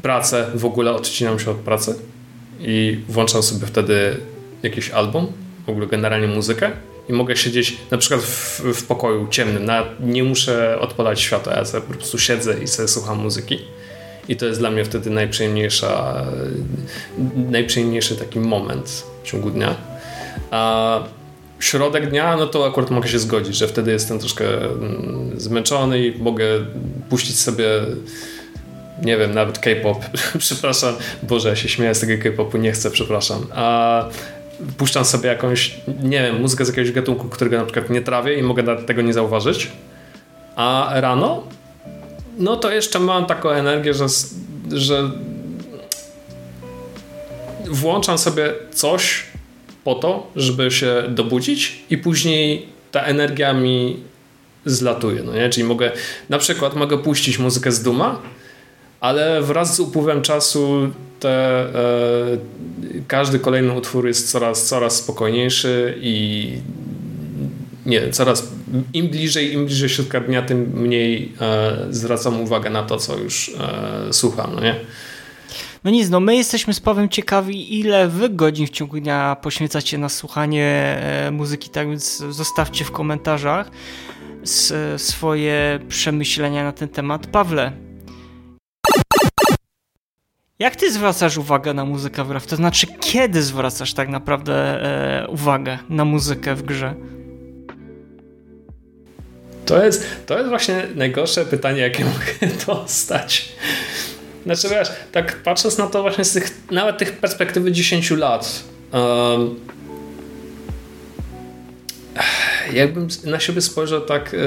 [0.01, 1.95] pracę, w ogóle odcinam się od pracy
[2.59, 4.17] i włączam sobie wtedy
[4.63, 5.27] jakiś album,
[5.65, 6.71] w ogóle generalnie muzykę
[7.09, 11.65] i mogę siedzieć na przykład w, w pokoju ciemnym, na, nie muszę odpalać światła, ja
[11.65, 13.59] sobie po prostu siedzę i sobie słucham muzyki.
[14.29, 16.23] I to jest dla mnie wtedy najprzyjemniejsza
[17.35, 19.75] najprzyjemniejszy taki moment w ciągu dnia.
[20.51, 20.99] A
[21.59, 26.19] środek dnia, no to akurat mogę się zgodzić, że wtedy jestem troszkę mm, zmęczony i
[26.19, 26.45] mogę
[27.09, 27.65] puścić sobie
[29.01, 30.05] nie wiem, nawet K-pop,
[30.37, 34.09] przepraszam, Boże, ja się śmieję z tego K-popu, nie chcę, przepraszam, a
[34.77, 38.43] puszczam sobie jakąś, nie wiem, muzykę z jakiegoś gatunku, którego na przykład nie trawię i
[38.43, 39.71] mogę tego nie zauważyć,
[40.55, 41.43] a rano,
[42.37, 44.05] no to jeszcze mam taką energię, że,
[44.71, 45.11] że
[47.65, 49.23] włączam sobie coś,
[49.83, 53.99] po to, żeby się dobudzić i później ta energia mi
[54.65, 55.49] zlatuje, no nie?
[55.49, 55.91] Czyli mogę,
[56.29, 58.21] na przykład mogę puścić muzykę z Duma,
[58.99, 60.91] ale wraz z upływem czasu
[61.25, 62.37] te, e,
[63.07, 66.51] każdy kolejny utwór jest coraz, coraz spokojniejszy i
[67.85, 68.47] nie, coraz
[68.93, 73.51] im bliżej, im bliżej środka dnia, tym mniej e, zwracam uwagę na to, co już
[73.59, 74.75] e, słucham, no nie?
[75.83, 79.97] No nic, no my jesteśmy z Pawem ciekawi, ile wy godzin w ciągu dnia poświęcacie
[79.97, 80.97] na słuchanie
[81.31, 83.71] muzyki, tak więc zostawcie w komentarzach
[84.97, 87.27] swoje przemyślenia na ten temat.
[87.27, 87.84] Pawle,
[90.59, 92.45] jak ty zwracasz uwagę na muzykę w grach?
[92.45, 94.53] To znaczy, kiedy zwracasz tak naprawdę
[95.23, 96.93] e, uwagę na muzykę w grze?
[99.65, 103.55] To jest, to jest właśnie najgorsze pytanie, jakie mogę dostać.
[104.45, 109.59] Znaczy wiesz, tak patrząc na to właśnie z tych, nawet tych perspektywy 10 lat, um,
[112.73, 114.39] jakbym na siebie spojrzał tak yy,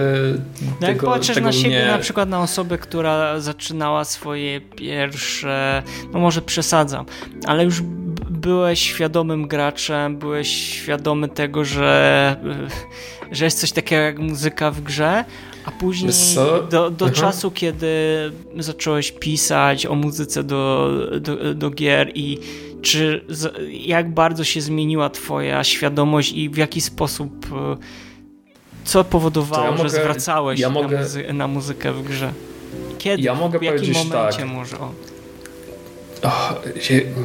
[0.62, 6.19] no tego, Jak patrzysz na siebie na przykład na osobę, która zaczynała swoje pierwsze, no
[6.19, 7.07] może przesadzam,
[7.47, 7.83] ale już
[8.31, 12.37] byłeś świadomym graczem, byłeś świadomy tego, że,
[13.31, 15.25] y, że jest coś takiego jak muzyka w grze,
[15.64, 16.12] a później
[16.71, 17.87] do, do czasu, kiedy
[18.59, 20.91] zacząłeś pisać o muzyce do,
[21.21, 22.39] do, do gier i
[22.83, 23.25] czy
[23.71, 27.77] jak bardzo się zmieniła twoja świadomość i w jaki sposób e,
[28.89, 32.32] co powodowało, ja mogę, że zwracałeś ja mogę, na, muzy na, muzykę w grze?
[32.99, 33.22] Kiedy?
[33.22, 34.49] Ja mogę w jakim powiedzieć momencie tak.
[34.49, 34.78] może?
[34.78, 34.93] O.
[36.22, 36.55] Oh,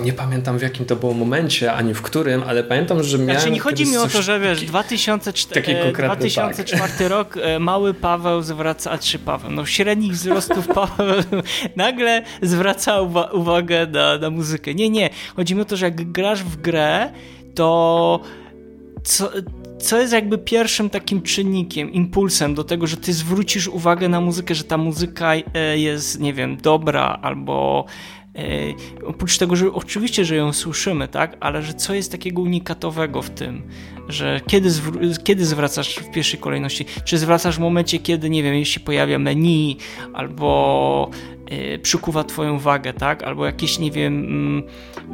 [0.04, 3.36] nie pamiętam w jakim to było momencie, ani w którym, ale pamiętam, że miałem...
[3.36, 7.10] Znaczy nie chodzi mi o to, że wiesz, 2004, 2004 tak.
[7.10, 11.16] rok, e, mały Paweł zwraca, a czy Paweł, no średnich wzrostów Paweł
[11.76, 14.74] nagle zwraca uwa uwagę na, na muzykę.
[14.74, 17.10] Nie, nie, chodzi mi o to, że jak grasz w grę,
[17.56, 18.20] to
[19.04, 19.30] co,
[19.84, 24.56] co jest jakby pierwszym takim czynnikiem, impulsem do tego, że ty zwrócisz uwagę na muzykę,
[24.56, 27.86] że ta muzyka e, jest, nie wiem, dobra albo
[29.06, 33.30] oprócz tego, że oczywiście, że ją słyszymy, tak, ale że co jest takiego unikatowego w
[33.30, 33.62] tym,
[34.08, 34.70] że kiedy,
[35.24, 39.78] kiedy zwracasz w pierwszej kolejności, czy zwracasz w momencie, kiedy, nie wiem, jeśli pojawia menu,
[40.14, 41.10] albo
[41.52, 43.24] Y, przykuwa twoją uwagę, tak?
[43.24, 44.64] Albo jakieś, nie wiem, mm,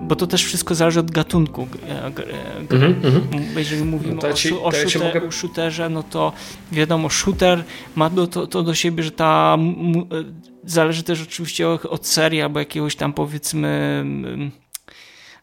[0.08, 1.68] bo to też wszystko zależy od gatunku.
[1.90, 2.14] Mm
[2.68, 3.58] -hmm.
[3.58, 5.28] Jeżeli mówimy no ci, o, o, shooter, mogę...
[5.28, 6.34] o shooterze, no to
[6.72, 7.64] wiadomo, shooter
[7.96, 9.58] ma do, to, to do siebie, że ta
[10.64, 14.04] zależy też oczywiście od serii albo jakiegoś tam powiedzmy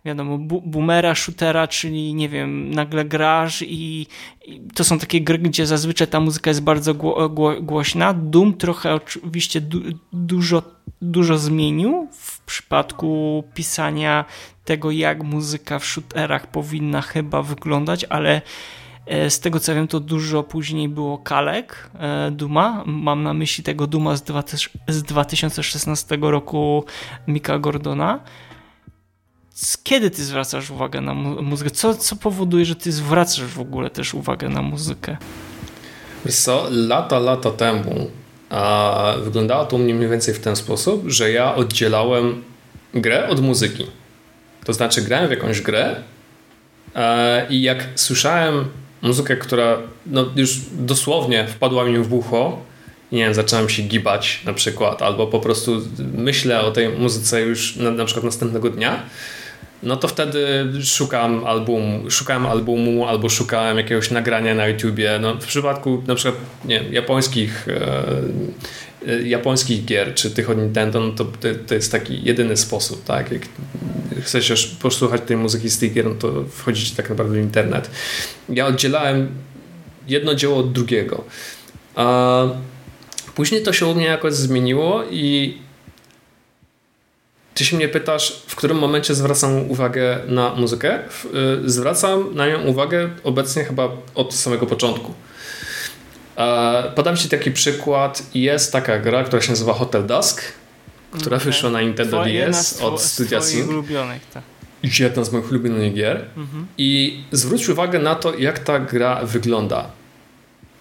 [0.07, 4.07] wiadomo, boomera, shootera, czyli nie wiem, nagle grasz i,
[4.47, 8.15] i, to są takie gry, gdzie zazwyczaj ta muzyka jest bardzo gło, gło, głośna.
[8.15, 9.81] Doom trochę oczywiście du,
[10.13, 10.63] dużo,
[11.03, 14.25] dużo zmienił w przypadku pisania
[14.65, 18.43] tego, jak muzyka w shooterach powinna chyba wyglądać, ale
[19.29, 22.83] z tego co wiem, to dużo później było kalek e, Duma.
[22.87, 24.25] Mam na myśli tego Duma z,
[24.89, 26.85] z 2016 roku
[27.27, 28.21] Mika Gordona
[29.83, 31.71] kiedy ty zwracasz uwagę na mu muzykę?
[31.71, 35.17] Co, co powoduje, że ty zwracasz w ogóle też uwagę na muzykę?
[36.25, 38.11] Wiesz co, lata, lata temu
[38.51, 42.43] a wyglądało to u mnie mniej więcej w ten sposób, że ja oddzielałem
[42.95, 43.87] grę od muzyki.
[44.65, 45.97] To znaczy grałem w jakąś grę
[46.95, 48.65] e, i jak słyszałem
[49.07, 52.59] muzykę, która no, już dosłownie wpadła mi w ucho,
[53.13, 55.83] nie wiem, zacząłem się gibać na przykład, albo po prostu
[56.15, 59.03] myślę o tej muzyce już na, na przykład następnego dnia,
[59.83, 65.19] no to wtedy szukam album, szukałem albumu albo szukałem jakiegoś nagrania na YouTubie.
[65.21, 71.01] No, w przypadku na przykład nie japońskich, e, e japońskich gier czy tych od Nintendo,
[71.01, 73.33] no to, to, to, jest taki jedyny sposób, tak?
[73.33, 73.43] Jak
[74.23, 77.91] chcesz posłuchać tej muzyki z no to wchodzicie tak naprawdę w internet.
[78.49, 79.29] Ja oddzielałem
[80.09, 81.25] jedno dzieło od drugiego.
[81.95, 82.43] A
[83.35, 85.59] później to się u mnie jakoś zmieniło i
[87.55, 90.99] ty się mnie pytasz, w którym momencie zwracam uwagę na muzykę?
[91.65, 95.15] Y, zwracam na nią uwagę obecnie chyba od samego początku.
[96.95, 98.23] Podam Ci taki przykład.
[98.35, 100.43] Jest taka gra, która się nazywa Hotel Dusk,
[101.19, 101.53] która okay.
[101.53, 103.69] wyszła na Nintendo DS od Studia Sync.
[103.69, 104.43] ulubionych, tak.
[104.99, 106.25] Jedna z moich ulubionych gier.
[106.37, 106.67] Mhm.
[106.79, 109.91] I zwróć uwagę na to, jak ta gra wygląda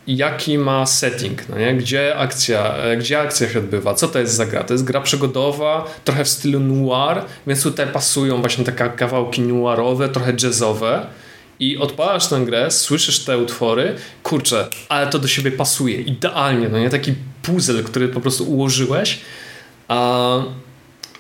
[0.08, 1.74] jaki ma setting, no nie?
[1.74, 4.64] Gdzie, akcja, e, gdzie akcja się odbywa, co to jest za gra.
[4.64, 10.10] To jest gra przygodowa, trochę w stylu noir, więc tutaj pasują właśnie takie kawałki noirowe,
[10.10, 11.06] trochę jazzowe
[11.60, 16.80] i odpalasz tę grę, słyszysz te utwory, kurczę, ale to do siebie pasuje idealnie, no
[16.80, 16.90] nie?
[16.90, 19.20] Taki puzzle, który po prostu ułożyłeś
[19.88, 20.44] a,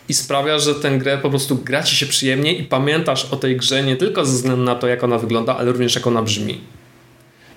[0.09, 3.57] i sprawia, że tę grę po prostu gra ci się przyjemnie i pamiętasz o tej
[3.57, 6.61] grze nie tylko ze względu na to, jak ona wygląda, ale również jak ona brzmi.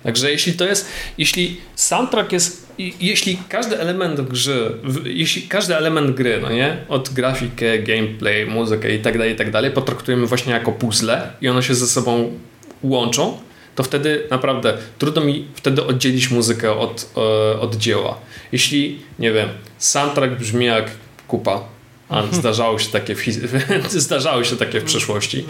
[0.03, 2.67] Także jeśli to jest, jeśli soundtrack jest,
[2.99, 4.71] jeśli każdy element gry,
[5.05, 9.51] jeśli każdy element gry, no nie, od grafikę, gameplay, muzykę i tak dalej, i tak
[9.51, 12.39] dalej, potraktujemy właśnie jako puzzle i one się ze sobą
[12.83, 13.37] łączą,
[13.79, 18.17] to wtedy naprawdę trudno mi wtedy oddzielić muzykę od, e, od dzieła.
[18.51, 20.91] Jeśli, nie wiem, soundtrack brzmi jak
[21.27, 21.63] kupa,
[22.09, 23.21] a zdarzało się takie w,
[24.07, 25.45] zdarzało się takie w przeszłości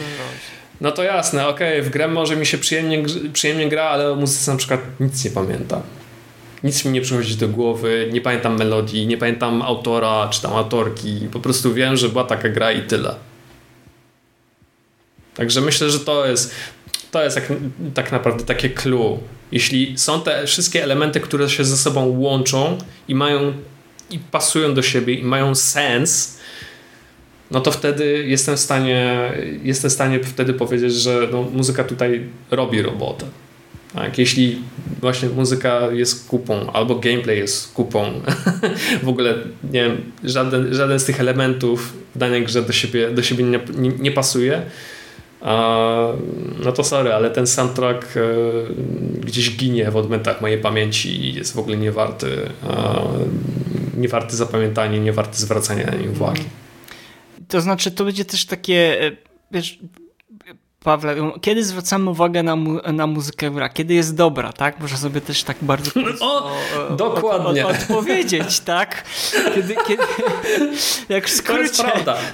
[0.81, 3.03] no to jasne, okej, okay, w grę może mi się przyjemnie,
[3.33, 5.81] przyjemnie gra, ale o muzyce na przykład nic nie pamiętam.
[6.63, 11.27] Nic mi nie przychodzi do głowy, nie pamiętam melodii, nie pamiętam autora czy tam autorki.
[11.31, 13.15] Po prostu wiem, że była taka gra i tyle.
[15.35, 16.55] Także myślę, że to jest,
[17.11, 17.53] to jest tak,
[17.93, 19.19] tak naprawdę takie clue.
[19.51, 23.53] Jeśli są te wszystkie elementy, które się ze sobą łączą i mają
[24.09, 26.39] i pasują do siebie i mają sens,
[27.51, 29.31] no to wtedy jestem w stanie,
[29.63, 33.25] jestem w stanie wtedy powiedzieć, że no, muzyka tutaj robi robotę.
[33.93, 34.61] Tak, jeśli
[35.01, 38.21] właśnie muzyka jest kupą, albo gameplay jest kupą,
[39.03, 43.23] w ogóle nie wiem, żaden, żaden z tych elementów w danej grze do siebie, do
[43.23, 44.61] siebie nie, nie, nie pasuje,
[46.63, 48.21] no to sorry, ale ten soundtrack e,
[49.19, 52.49] gdzieś ginie w odmętach mojej pamięci i jest w ogóle niewarty,
[53.97, 56.43] niewarty zapamiętania, niewarty zwracania na nie uwagi.
[57.47, 59.03] To znaczy, to będzie też takie.
[59.03, 59.11] E,
[59.51, 59.79] wiesz,
[60.83, 63.69] Pawle, kiedy zwracamy uwagę na, mu na muzykę?
[63.73, 64.79] Kiedy jest dobra, tak?
[64.79, 66.51] Można sobie też tak bardzo o,
[66.89, 67.67] o, dokładnie.
[67.67, 69.03] Od, odpowiedzieć, tak?
[69.55, 70.03] Kiedy, kiedy,
[71.09, 71.83] jak w skrócie,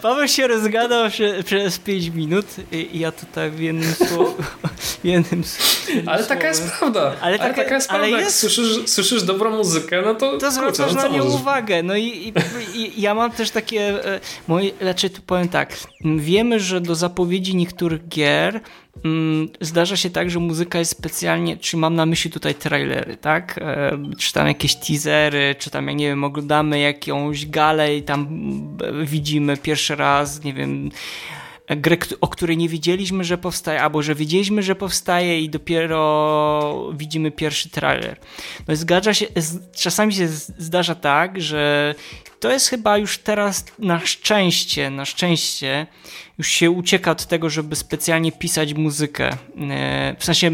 [0.02, 1.10] Paweł się rozgadał
[1.46, 4.34] przez 5 minut i ja tutaj w jednym słowie...
[5.04, 5.44] Jednym,
[5.88, 7.02] jednym ale taka jest prawda.
[7.02, 8.08] Ale, ale taka, taka jest prawda.
[8.08, 8.44] Ale jest...
[8.44, 11.84] Jak słyszysz, słyszysz dobrą muzykę, no to To zwracasz no na nią uwagę.
[11.84, 12.34] No i, i,
[12.76, 14.06] i, ja mam też takie...
[14.06, 15.78] E, moje, znaczy tu powiem tak.
[16.18, 18.45] Wiemy, że do zapowiedzi niektórych gier
[19.06, 23.60] mm, zdarza się tak, że muzyka jest specjalnie, czy mam na myśli tutaj trailery, tak?
[23.62, 28.28] E, czy tam jakieś teasery, czy tam, jak nie wiem, oglądamy jakąś galę i tam
[28.84, 30.92] e, widzimy pierwszy raz, nie wiem,
[31.70, 37.32] grę, o której nie wiedzieliśmy, że powstaje, albo że wiedzieliśmy, że powstaje i dopiero widzimy
[37.32, 38.20] pierwszy trailer.
[38.68, 39.26] No zgadza się,
[39.76, 41.96] czasami się zdarza tak, że
[42.40, 45.88] to jest chyba już teraz na szczęście, na szczęście
[46.38, 49.30] już się ucieka od tego, żeby specjalnie pisać muzykę.
[49.72, 50.52] E, w sensie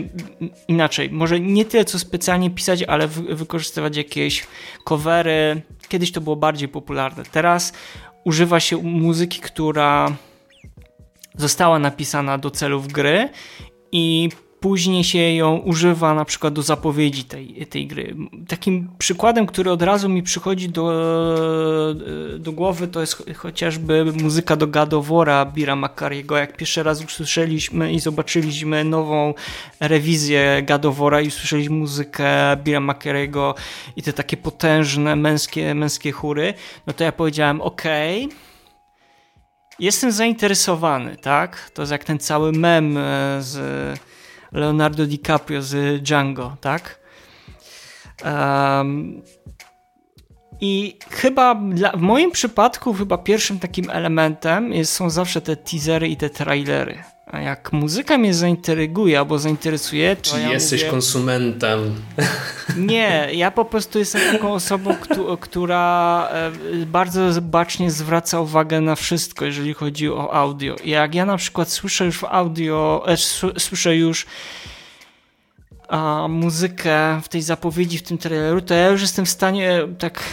[0.67, 4.43] inaczej, może nie tyle co specjalnie pisać, ale wykorzystywać jakieś
[4.85, 5.61] covery.
[5.87, 7.23] Kiedyś to było bardziej popularne.
[7.31, 7.73] Teraz
[8.23, 10.15] używa się muzyki, która
[11.37, 13.29] została napisana do celów gry
[13.91, 14.29] i
[14.61, 18.15] później się ją używa na przykład do zapowiedzi tej, tej gry.
[18.47, 21.95] Takim przykładem, który od razu mi przychodzi do,
[22.39, 26.37] do głowy, to jest chociażby muzyka do Gadowora Bira Makariego.
[26.37, 29.33] Jak pierwszy raz usłyszeliśmy i zobaczyliśmy nową
[29.79, 33.55] rewizję Gadowora i usłyszeliśmy muzykę Bira Makariego
[33.95, 36.53] i te takie potężne męskie, męskie chóry,
[36.87, 38.50] no to ja powiedziałem, okej, okay,
[39.81, 41.69] jestem zainteresowany, tak?
[41.73, 43.01] To jest jak ten cały mem e,
[43.39, 43.59] z
[44.51, 46.99] Leonardo DiCaprio z Django, tak?
[48.25, 49.21] Um,
[50.61, 56.07] I chyba dla, w moim przypadku chyba pierwszym takim elementem jest, są zawsze te teasery
[56.07, 57.03] i te trailery.
[57.25, 61.95] A jak muzyka mnie zaintryguje albo zainteresuje, to Czy ja jesteś mówię, konsumentem?
[62.77, 64.95] Nie, ja po prostu jestem taką osobą,
[65.39, 66.51] która e,
[66.85, 70.75] bardzo bacznie zwraca uwagę na wszystko, jeżeli chodzi o audio.
[70.85, 73.17] Jak ja na przykład słyszę już w audio, e,
[73.59, 74.25] słyszę już
[75.87, 80.23] a, muzykę w tej zapowiedzi, w tym traileru, to ja już jestem w stanie tak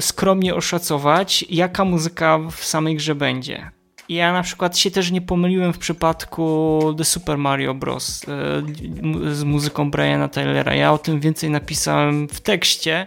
[0.00, 3.79] skromnie oszacować, jaka muzyka w samej grze będzie.
[4.10, 8.28] Ja na przykład się też nie pomyliłem w przypadku The Super Mario Bros.
[8.28, 10.74] E, z muzyką Briana Taylora.
[10.74, 13.06] Ja o tym więcej napisałem w tekście.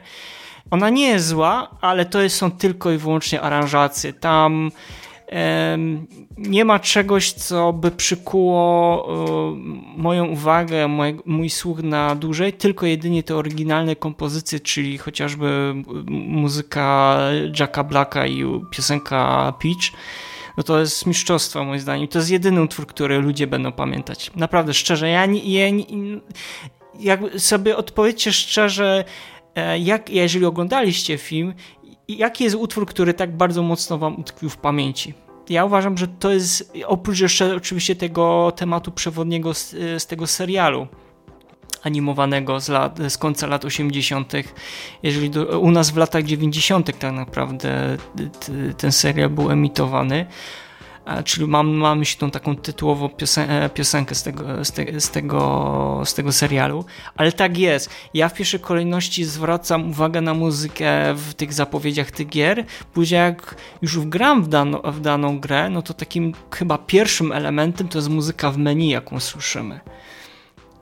[0.72, 4.14] Ona nie jest zła, ale to są tylko i wyłącznie aranżacje.
[4.14, 4.72] Tam
[6.38, 9.56] nie ma czegoś, co by przykuło e,
[9.98, 15.74] moją uwagę, mój, mój słuch na dłużej, tylko jedynie te oryginalne kompozycje, czyli chociażby
[16.08, 17.18] muzyka
[17.60, 19.92] Jacka Blacka i piosenka Peach
[20.58, 22.08] no to jest mistrzostwo moim zdaniem.
[22.08, 24.32] To jest jedyny utwór, który ludzie będą pamiętać.
[24.36, 25.10] Naprawdę, szczerze.
[25.10, 25.86] Ja nie, ja nie,
[27.00, 29.06] jak sobie odpowiedzcie szczerze,
[29.56, 31.54] e, jak, jeżeli oglądaliście film,
[32.08, 35.14] jaki jest utwór, który tak bardzo mocno wam utkwił w pamięci?
[35.50, 40.88] Ja uważam, że to jest, oprócz jeszcze oczywiście tego tematu przewodniego z, z tego serialu,
[41.84, 44.34] animowanego z, lat, z końca lat 80.,
[45.04, 47.00] jeżeli do, u nas w latach 90.
[47.00, 47.98] tak naprawdę
[48.78, 50.26] ten serial był emitowany.
[51.26, 56.02] Czyli mam, mam tą taką tytułową piosen e, piosenkę z tego, z, te, z, tego,
[56.06, 57.90] z tego serialu, ale tak jest.
[58.14, 62.66] Ja w pierwszej kolejności zwracam uwagę na muzykę w tych zapowiedziach tych gier.
[62.94, 67.88] Później jak już wgram w, dano, w daną grę, no to takim chyba pierwszym elementem
[67.88, 69.80] to jest muzyka w menu, jaką słyszymy.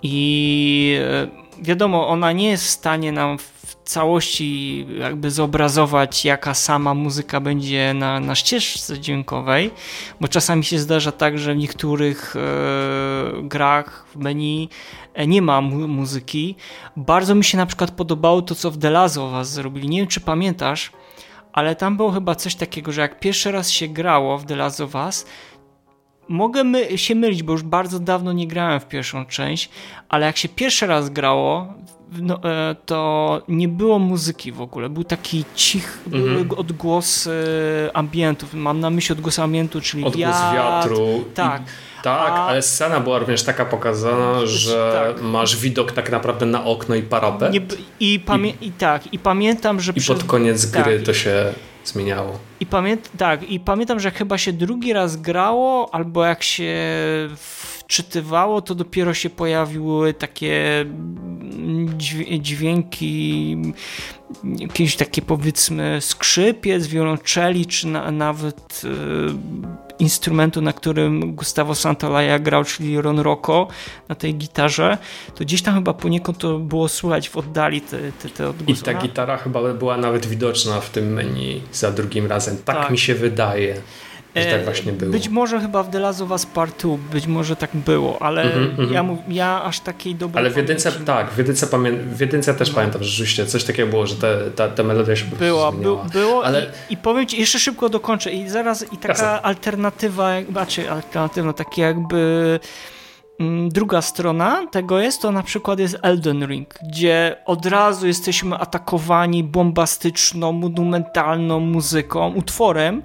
[0.04, 1.28] I e,
[1.62, 7.94] wiadomo, ona nie jest w stanie nam w całości jakby zobrazować, jaka sama muzyka będzie
[7.94, 9.72] na, na ścieżce dźwiękowej,
[10.22, 12.40] bo czasami się zdarza tak, że w niektórych e,
[13.44, 14.70] grach w menu
[15.14, 16.56] e, nie ma mu muzyki.
[16.98, 19.90] Bardzo mi się na przykład podobało to, co w The Last of Us zrobili.
[19.90, 20.92] Nie wiem, czy pamiętasz,
[21.54, 24.82] ale tam było chyba coś takiego, że jak pierwszy raz się grało w The Last
[24.82, 25.26] of Us,
[26.32, 29.70] mogę my się mylić, bo już bardzo dawno nie grałem w pierwszą część,
[30.10, 31.74] ale jak się pierwszy raz grało,
[32.12, 34.90] no, e, to nie było muzyki w ogóle.
[34.90, 36.52] Był taki cich mhm.
[36.58, 37.30] odgłos
[37.94, 38.54] ambientów.
[38.54, 41.26] Mam na myśli odgłos ambientu, czyli odgłos wiatr, wiatru.
[41.34, 41.62] Tak.
[41.62, 42.46] I, tak, A...
[42.46, 45.24] ale scena była również taka pokazana, że tak.
[45.24, 47.54] masz widok tak naprawdę na okno i parapet.
[47.54, 47.62] Nie,
[48.00, 49.92] i, pamię- I, i, tak, i pamiętam, że...
[49.96, 50.18] I przez...
[50.18, 51.06] pod koniec gry tak.
[51.06, 51.54] to się
[51.86, 52.40] zmieniało.
[52.60, 56.74] I pamięt, tak, i pamiętam, że chyba się drugi raz grało, albo jak się
[57.92, 60.86] odczytywało, to dopiero się pojawiły takie
[62.40, 63.58] dźwięki,
[64.44, 68.88] jakieś takie powiedzmy skrzypiec, wiolonczeli, czy na, nawet y,
[70.00, 73.68] instrumentu, na którym Gustavo Santaolalla grał, czyli Ron Rocco
[74.10, 74.98] na tej gitarze,
[75.36, 78.82] to gdzieś tam chyba poniekąd to było słychać w oddali te, te, te odgłosy.
[78.82, 82.58] I ta gitara chyba była nawet widoczna w tym menu za drugim razem.
[82.66, 82.92] Tak, tak.
[82.92, 83.82] mi się wydaje.
[84.36, 85.12] Że tak e, właśnie było.
[85.12, 88.42] Być może chyba w The Last of Us Part 2, być może tak było, ale
[88.42, 92.20] mm -hmm, ja, ja aż takiej dobrej Ale w jedynce, tak, w jedynce, pamię w
[92.20, 92.76] jedynce też no.
[92.76, 96.46] pamiętam, że rzeczywiście coś takiego było, że te, ta, ta melodia się Była, by, było
[96.46, 96.72] ale...
[96.90, 99.42] i, i powiem ci, jeszcze szybko dokończę i zaraz i taka Jasne.
[99.42, 102.60] alternatywa, znaczy alternatywna, takie jakby
[103.40, 108.58] mm, druga strona tego jest, to na przykład jest Elden Ring, gdzie od razu jesteśmy
[108.58, 113.02] atakowani bombastyczną, monumentalną muzyką, utworem,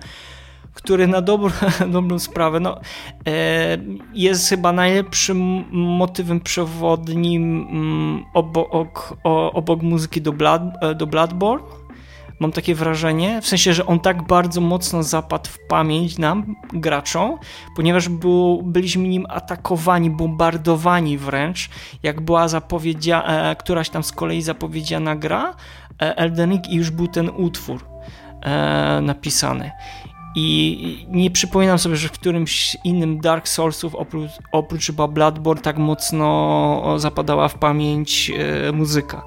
[0.76, 1.50] który na dobrą,
[1.98, 2.80] dobrą sprawę no,
[3.26, 3.78] e,
[4.14, 9.16] jest chyba najlepszym motywem przewodnim mm, obok,
[9.52, 11.66] obok muzyki do, Blood, e, do Bloodborne.
[12.40, 17.38] Mam takie wrażenie, w sensie, że on tak bardzo mocno zapadł w pamięć nam, graczom,
[17.76, 21.70] ponieważ był, byliśmy nim atakowani, bombardowani wręcz,
[22.02, 25.54] jak była zapowiedziana, e, któraś tam z kolei zapowiedziana gra
[25.98, 27.84] Elden Ring i już był ten utwór
[29.02, 29.70] napisany.
[30.38, 35.78] I nie przypominam sobie, że w którymś innym Dark Soulsów oprócz, oprócz chyba Bloodborne tak
[35.78, 39.22] mocno zapadała w pamięć e, muzyka.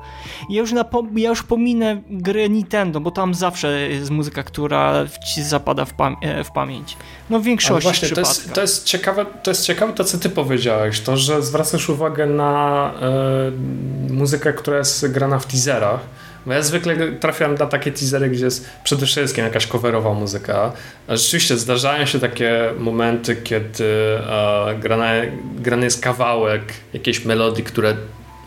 [0.50, 0.86] Ja już, na,
[1.16, 4.94] ja już pominę gry Nintendo, bo tam zawsze jest muzyka, która
[5.34, 6.98] ci zapada w, pam e, w pamięć.
[7.30, 10.30] No w większości właśnie, to jest, to jest, ciekawe, to jest ciekawe to, co ty
[10.30, 16.00] powiedziałeś, to, że zwracasz uwagę na e, muzykę, która jest grana w teaserach
[16.46, 20.72] bo ja zwykle trafiam na takie teasery, gdzie jest przede wszystkim jakaś coverowa muzyka.
[21.08, 23.86] A rzeczywiście zdarzają się takie momenty, kiedy
[24.20, 26.62] e, grany, grany jest kawałek
[26.94, 27.96] jakiejś melodii, które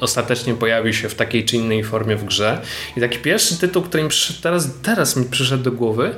[0.00, 2.60] ostatecznie pojawi się w takiej czy innej formie w grze.
[2.96, 4.10] I taki pierwszy tytuł, który mi
[4.42, 6.14] teraz, teraz mi przyszedł do głowy,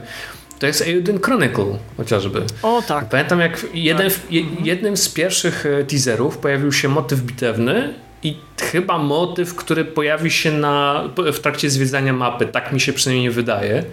[0.58, 2.42] to jest Euden Chronicle chociażby.
[2.62, 3.08] O tak.
[3.08, 4.20] Pamiętam jak jeden, tak.
[4.62, 7.94] jednym z pierwszych e, teaserów pojawił się motyw bitewny
[8.24, 13.30] i chyba motyw, który pojawi się na, w trakcie zwiedzania mapy, tak mi się przynajmniej
[13.30, 13.84] wydaje.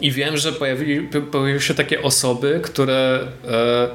[0.00, 3.88] I wiem, że pojawi, pojawiły się takie osoby, które e,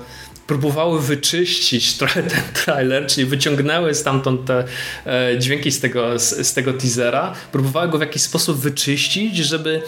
[0.47, 4.63] próbowały wyczyścić trochę ten trailer, czyli wyciągnęły stamtąd te
[5.05, 9.82] e, dźwięki z tego, z, z tego teasera, próbowały go w jakiś sposób wyczyścić, żeby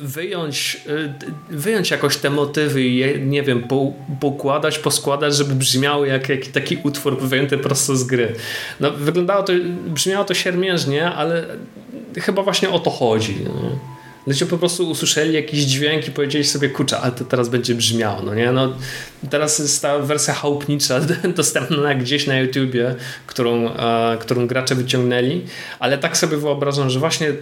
[0.00, 0.80] wyjąć,
[1.50, 6.28] y, wyjąć jakoś te motywy i je, nie wiem, po, pokładać, poskładać, żeby brzmiały jak,
[6.28, 8.34] jak taki utwór wyjęty prosto z gry.
[8.80, 9.52] No, wyglądało to,
[9.86, 11.46] brzmiało to siermiężnie, ale
[12.20, 13.36] chyba właśnie o to chodzi.
[14.26, 18.22] Ludzie po prostu usłyszeli jakiś dźwięk i powiedzieli sobie, kurczę, ale to teraz będzie brzmiało,
[18.22, 18.52] no nie?
[18.52, 18.72] No,
[19.30, 21.00] teraz jest ta wersja chałupnicza
[21.36, 22.94] dostępna gdzieś na YouTubie,
[23.26, 25.44] którą, e, którą gracze wyciągnęli,
[25.78, 27.32] ale tak sobie wyobrażam, że właśnie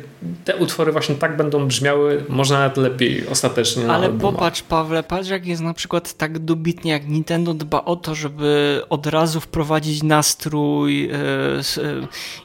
[0.45, 3.91] te utwory właśnie tak będą brzmiały, może nawet lepiej ostatecznie.
[3.91, 8.14] Ale popatrz, Pawle, patrz jak jest na przykład tak dobitnie, jak Nintendo dba o to,
[8.14, 11.14] żeby od razu wprowadzić nastrój e,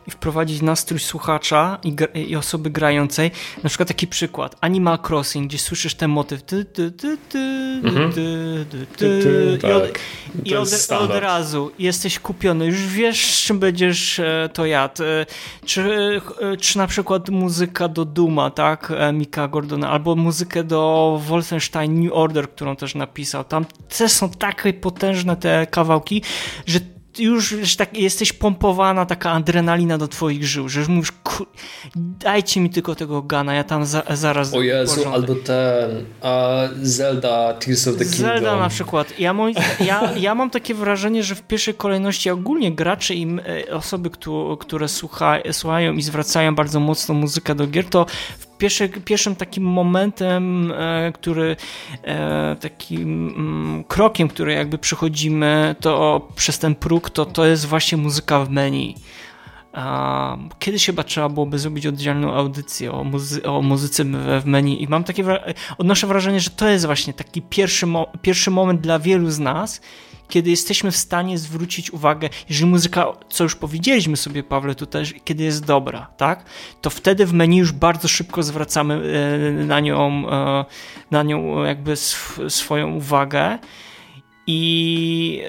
[0.07, 1.95] e, wprowadzić nastrój słuchacza i,
[2.27, 3.31] i osoby grającej.
[3.63, 7.39] Na przykład taki przykład przykład Animal Crossing, gdzie słyszysz ten motyw ty, ty, ty, ty,
[7.83, 8.13] mhm.
[8.13, 9.99] ty, ty, ty, i, od, tak.
[10.45, 10.69] i od,
[10.99, 15.03] od, razu jesteś kupiony, już wiesz czym będziesz e, to jadł.
[15.03, 15.25] E,
[15.65, 15.81] czy,
[16.41, 22.13] e, czy na przykład muzyka do Duma, tak, Mika Gordona, albo muzykę do Wolfenstein New
[22.13, 23.43] Order, którą też napisał.
[23.43, 23.65] Tam
[23.97, 26.21] te są takie potężne te kawałki,
[26.65, 26.79] że
[27.19, 31.13] już że tak jesteś pompowana taka adrenalina do twoich żył, że już mówisz,
[31.95, 34.53] dajcie mi tylko tego Gana, ja tam za, zaraz...
[34.53, 38.27] O Jezu, albo ten uh, Zelda Tears of the Kingdom.
[38.27, 39.19] Zelda na przykład.
[39.19, 43.27] Ja, moi, ja, ja mam takie wrażenie, że w pierwszej kolejności ogólnie gracze i
[43.67, 44.09] e, osoby,
[44.59, 48.05] które słucha, słuchają i zwracają bardzo mocno muzykę do gier, to
[48.39, 51.55] w pierwszy, pierwszym takim momentem, e, który
[52.03, 57.97] e, takim mm, krokiem, który jakby przechodzimy to przez ten próg, to to jest właśnie
[57.97, 58.95] muzyka w menu.
[60.59, 64.03] Kiedyś chyba trzeba byłoby zrobić oddzielną audycję o, muzy o muzyce
[64.41, 65.23] w menu i mam takie
[65.77, 69.81] odnoszę wrażenie, że to jest właśnie taki pierwszy, mo pierwszy moment dla wielu z nas,
[70.29, 75.43] kiedy jesteśmy w stanie zwrócić uwagę, jeżeli muzyka, co już powiedzieliśmy sobie, Pawle, tutaj, kiedy
[75.43, 76.45] jest dobra, tak,
[76.81, 79.01] to wtedy w menu już bardzo szybko zwracamy
[79.59, 80.65] e, na nią, e,
[81.11, 83.59] na nią jakby sw swoją uwagę.
[84.47, 85.41] I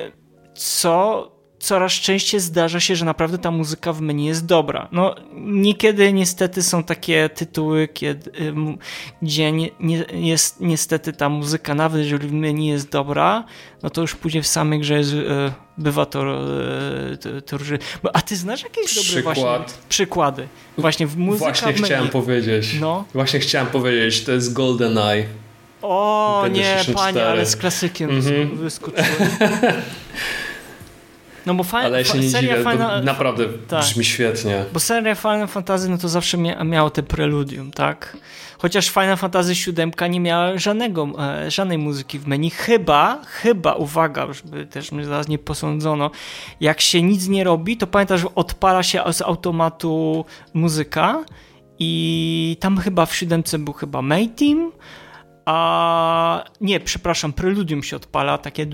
[0.55, 4.88] co coraz częściej zdarza się, że naprawdę ta muzyka w menu jest dobra.
[4.92, 8.32] No, niekiedy niestety są takie tytuły, kiedy,
[9.22, 13.44] gdzie nie, nie, jest niestety ta muzyka, nawet jeżeli w menu jest dobra,
[13.82, 17.64] no to już później w samej grze jest, e, bywa to, e, to, to
[18.12, 19.36] A ty znasz jakieś Przykład.
[19.36, 20.48] dobre właśnie przykłady?
[20.78, 21.44] Właśnie w muzyce.
[21.44, 22.76] Właśnie chciałem powiedzieć.
[22.80, 23.04] No.
[23.12, 25.24] Właśnie chciałem powiedzieć, to jest GoldenEye.
[25.82, 28.56] O nie, panie, ale z klasykiem mm -hmm.
[28.56, 29.06] wyskoczyłem.
[31.46, 33.04] No bo fa- Ale się nie dziwię, Final...
[33.04, 33.80] naprawdę tak.
[33.80, 34.64] brzmi świetnie.
[34.72, 38.16] Bo seria Final Fantasy no to zawsze mia miało te preludium, tak?
[38.58, 44.32] Chociaż Final Fantasy VII nie miała żadnego, e, żadnej muzyki w menu, chyba, chyba, uwaga,
[44.32, 46.10] żeby też mnie zaraz nie posądzono,
[46.60, 51.24] jak się nic nie robi, to pamiętasz, że odpala się z automatu muzyka
[51.78, 54.72] i tam chyba w siódemce był chyba May Team,
[55.51, 58.66] a nie, przepraszam, preludium się odpala, takie.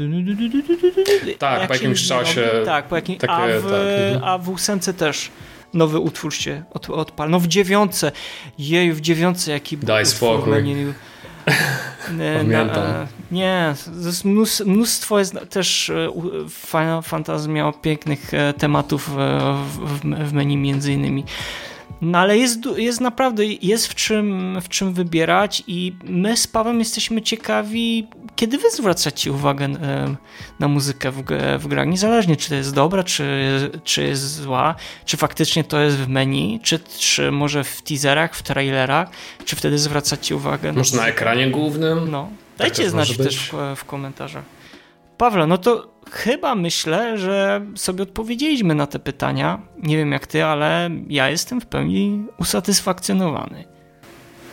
[1.39, 2.51] Tak, po jakimś czasie.
[2.65, 3.71] tak, po jakim, takie, a, w,
[4.15, 4.23] tak.
[4.25, 5.31] a w ósemce też
[5.75, 7.31] nowy utwór się od, odpala.
[7.31, 8.13] No w dziewiątce,
[8.59, 10.63] jej, w dziewiątce jaki był Daj spokój.
[12.19, 12.77] Nie, Pamiętam.
[12.77, 13.75] Na, nie,
[14.67, 16.09] mnóstwo jest też e,
[16.51, 21.25] Final Fantasy miało pięknych e, tematów w, w menu między innymi.
[22.01, 26.79] No ale jest, jest naprawdę, jest w czym, w czym wybierać i my z Pawem
[26.79, 28.07] jesteśmy ciekawi,
[28.37, 29.69] kiedy wy zwracacie uwagę
[30.59, 31.23] na muzykę w,
[31.59, 33.25] w grach, niezależnie czy to jest dobra, czy,
[33.85, 34.75] czy jest zła,
[35.05, 39.09] czy faktycznie to jest w menu, czy, czy może w teaserach, w trailerach,
[39.45, 40.73] czy wtedy zwracacie uwagę.
[40.73, 42.11] Na może na ekranie głównym?
[42.11, 42.29] No,
[42.59, 44.45] dajcie tak znać też w, w komentarzach.
[45.19, 49.61] Pawle, no to chyba myślę, że sobie odpowiedzieliśmy na te pytania.
[49.79, 53.65] Nie wiem jak ty, ale ja jestem w pełni usatysfakcjonowany.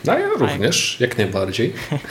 [0.05, 1.73] No ja również, jak, najbardziej.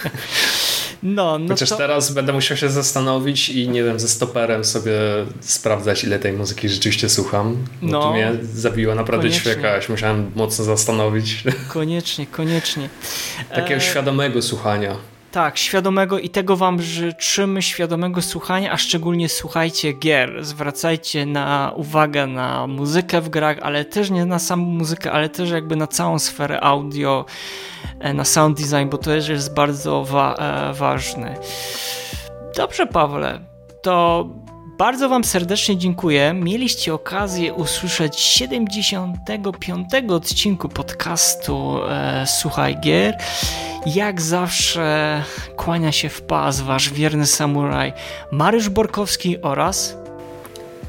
[1.03, 1.77] No, no Chociaż to...
[1.77, 4.93] teraz będę musiał się zastanowić i nie wiem, ze stoperem sobie
[5.41, 7.57] sprawdzać, ile tej muzyki rzeczywiście słucham.
[7.83, 11.45] No, to mnie zabiła naprawdę ćwieka, musiałem mocno zastanowić.
[11.69, 12.89] Koniecznie, koniecznie.
[13.55, 13.81] Takiego e...
[13.81, 14.97] świadomego słuchania.
[15.33, 20.45] Tak, świadomego i tego wam życzymy, świadomego słuchania, a szczególnie słuchajcie gier.
[20.45, 25.51] Zwracajcie na uwagę na muzykę w grach, ale też nie na samą muzykę, ale też
[25.51, 27.25] jakby na całą sferę audio,
[28.01, 31.37] e, na sound design, bo to też jest bardzo wa e, ważne.
[32.57, 33.41] Dobrze, Pawle,
[33.83, 34.29] to
[34.79, 36.35] bardzo Wam serdecznie dziękuję.
[36.35, 39.89] Mieliście okazję usłyszeć 75.
[40.11, 43.17] odcinku podcastu e, Słuchaj Gier.
[43.87, 45.23] Jak zawsze
[45.57, 47.93] kłania się w pas Wasz wierny samuraj
[48.33, 49.97] Mariusz Borkowski oraz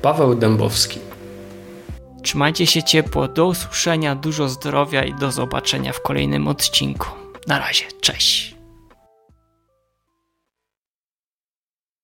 [0.01, 0.99] Paweł Dębowski.
[2.23, 7.07] Trzymajcie się ciepło, do usłyszenia, dużo zdrowia i do zobaczenia w kolejnym odcinku.
[7.47, 8.52] Na razie, cześć.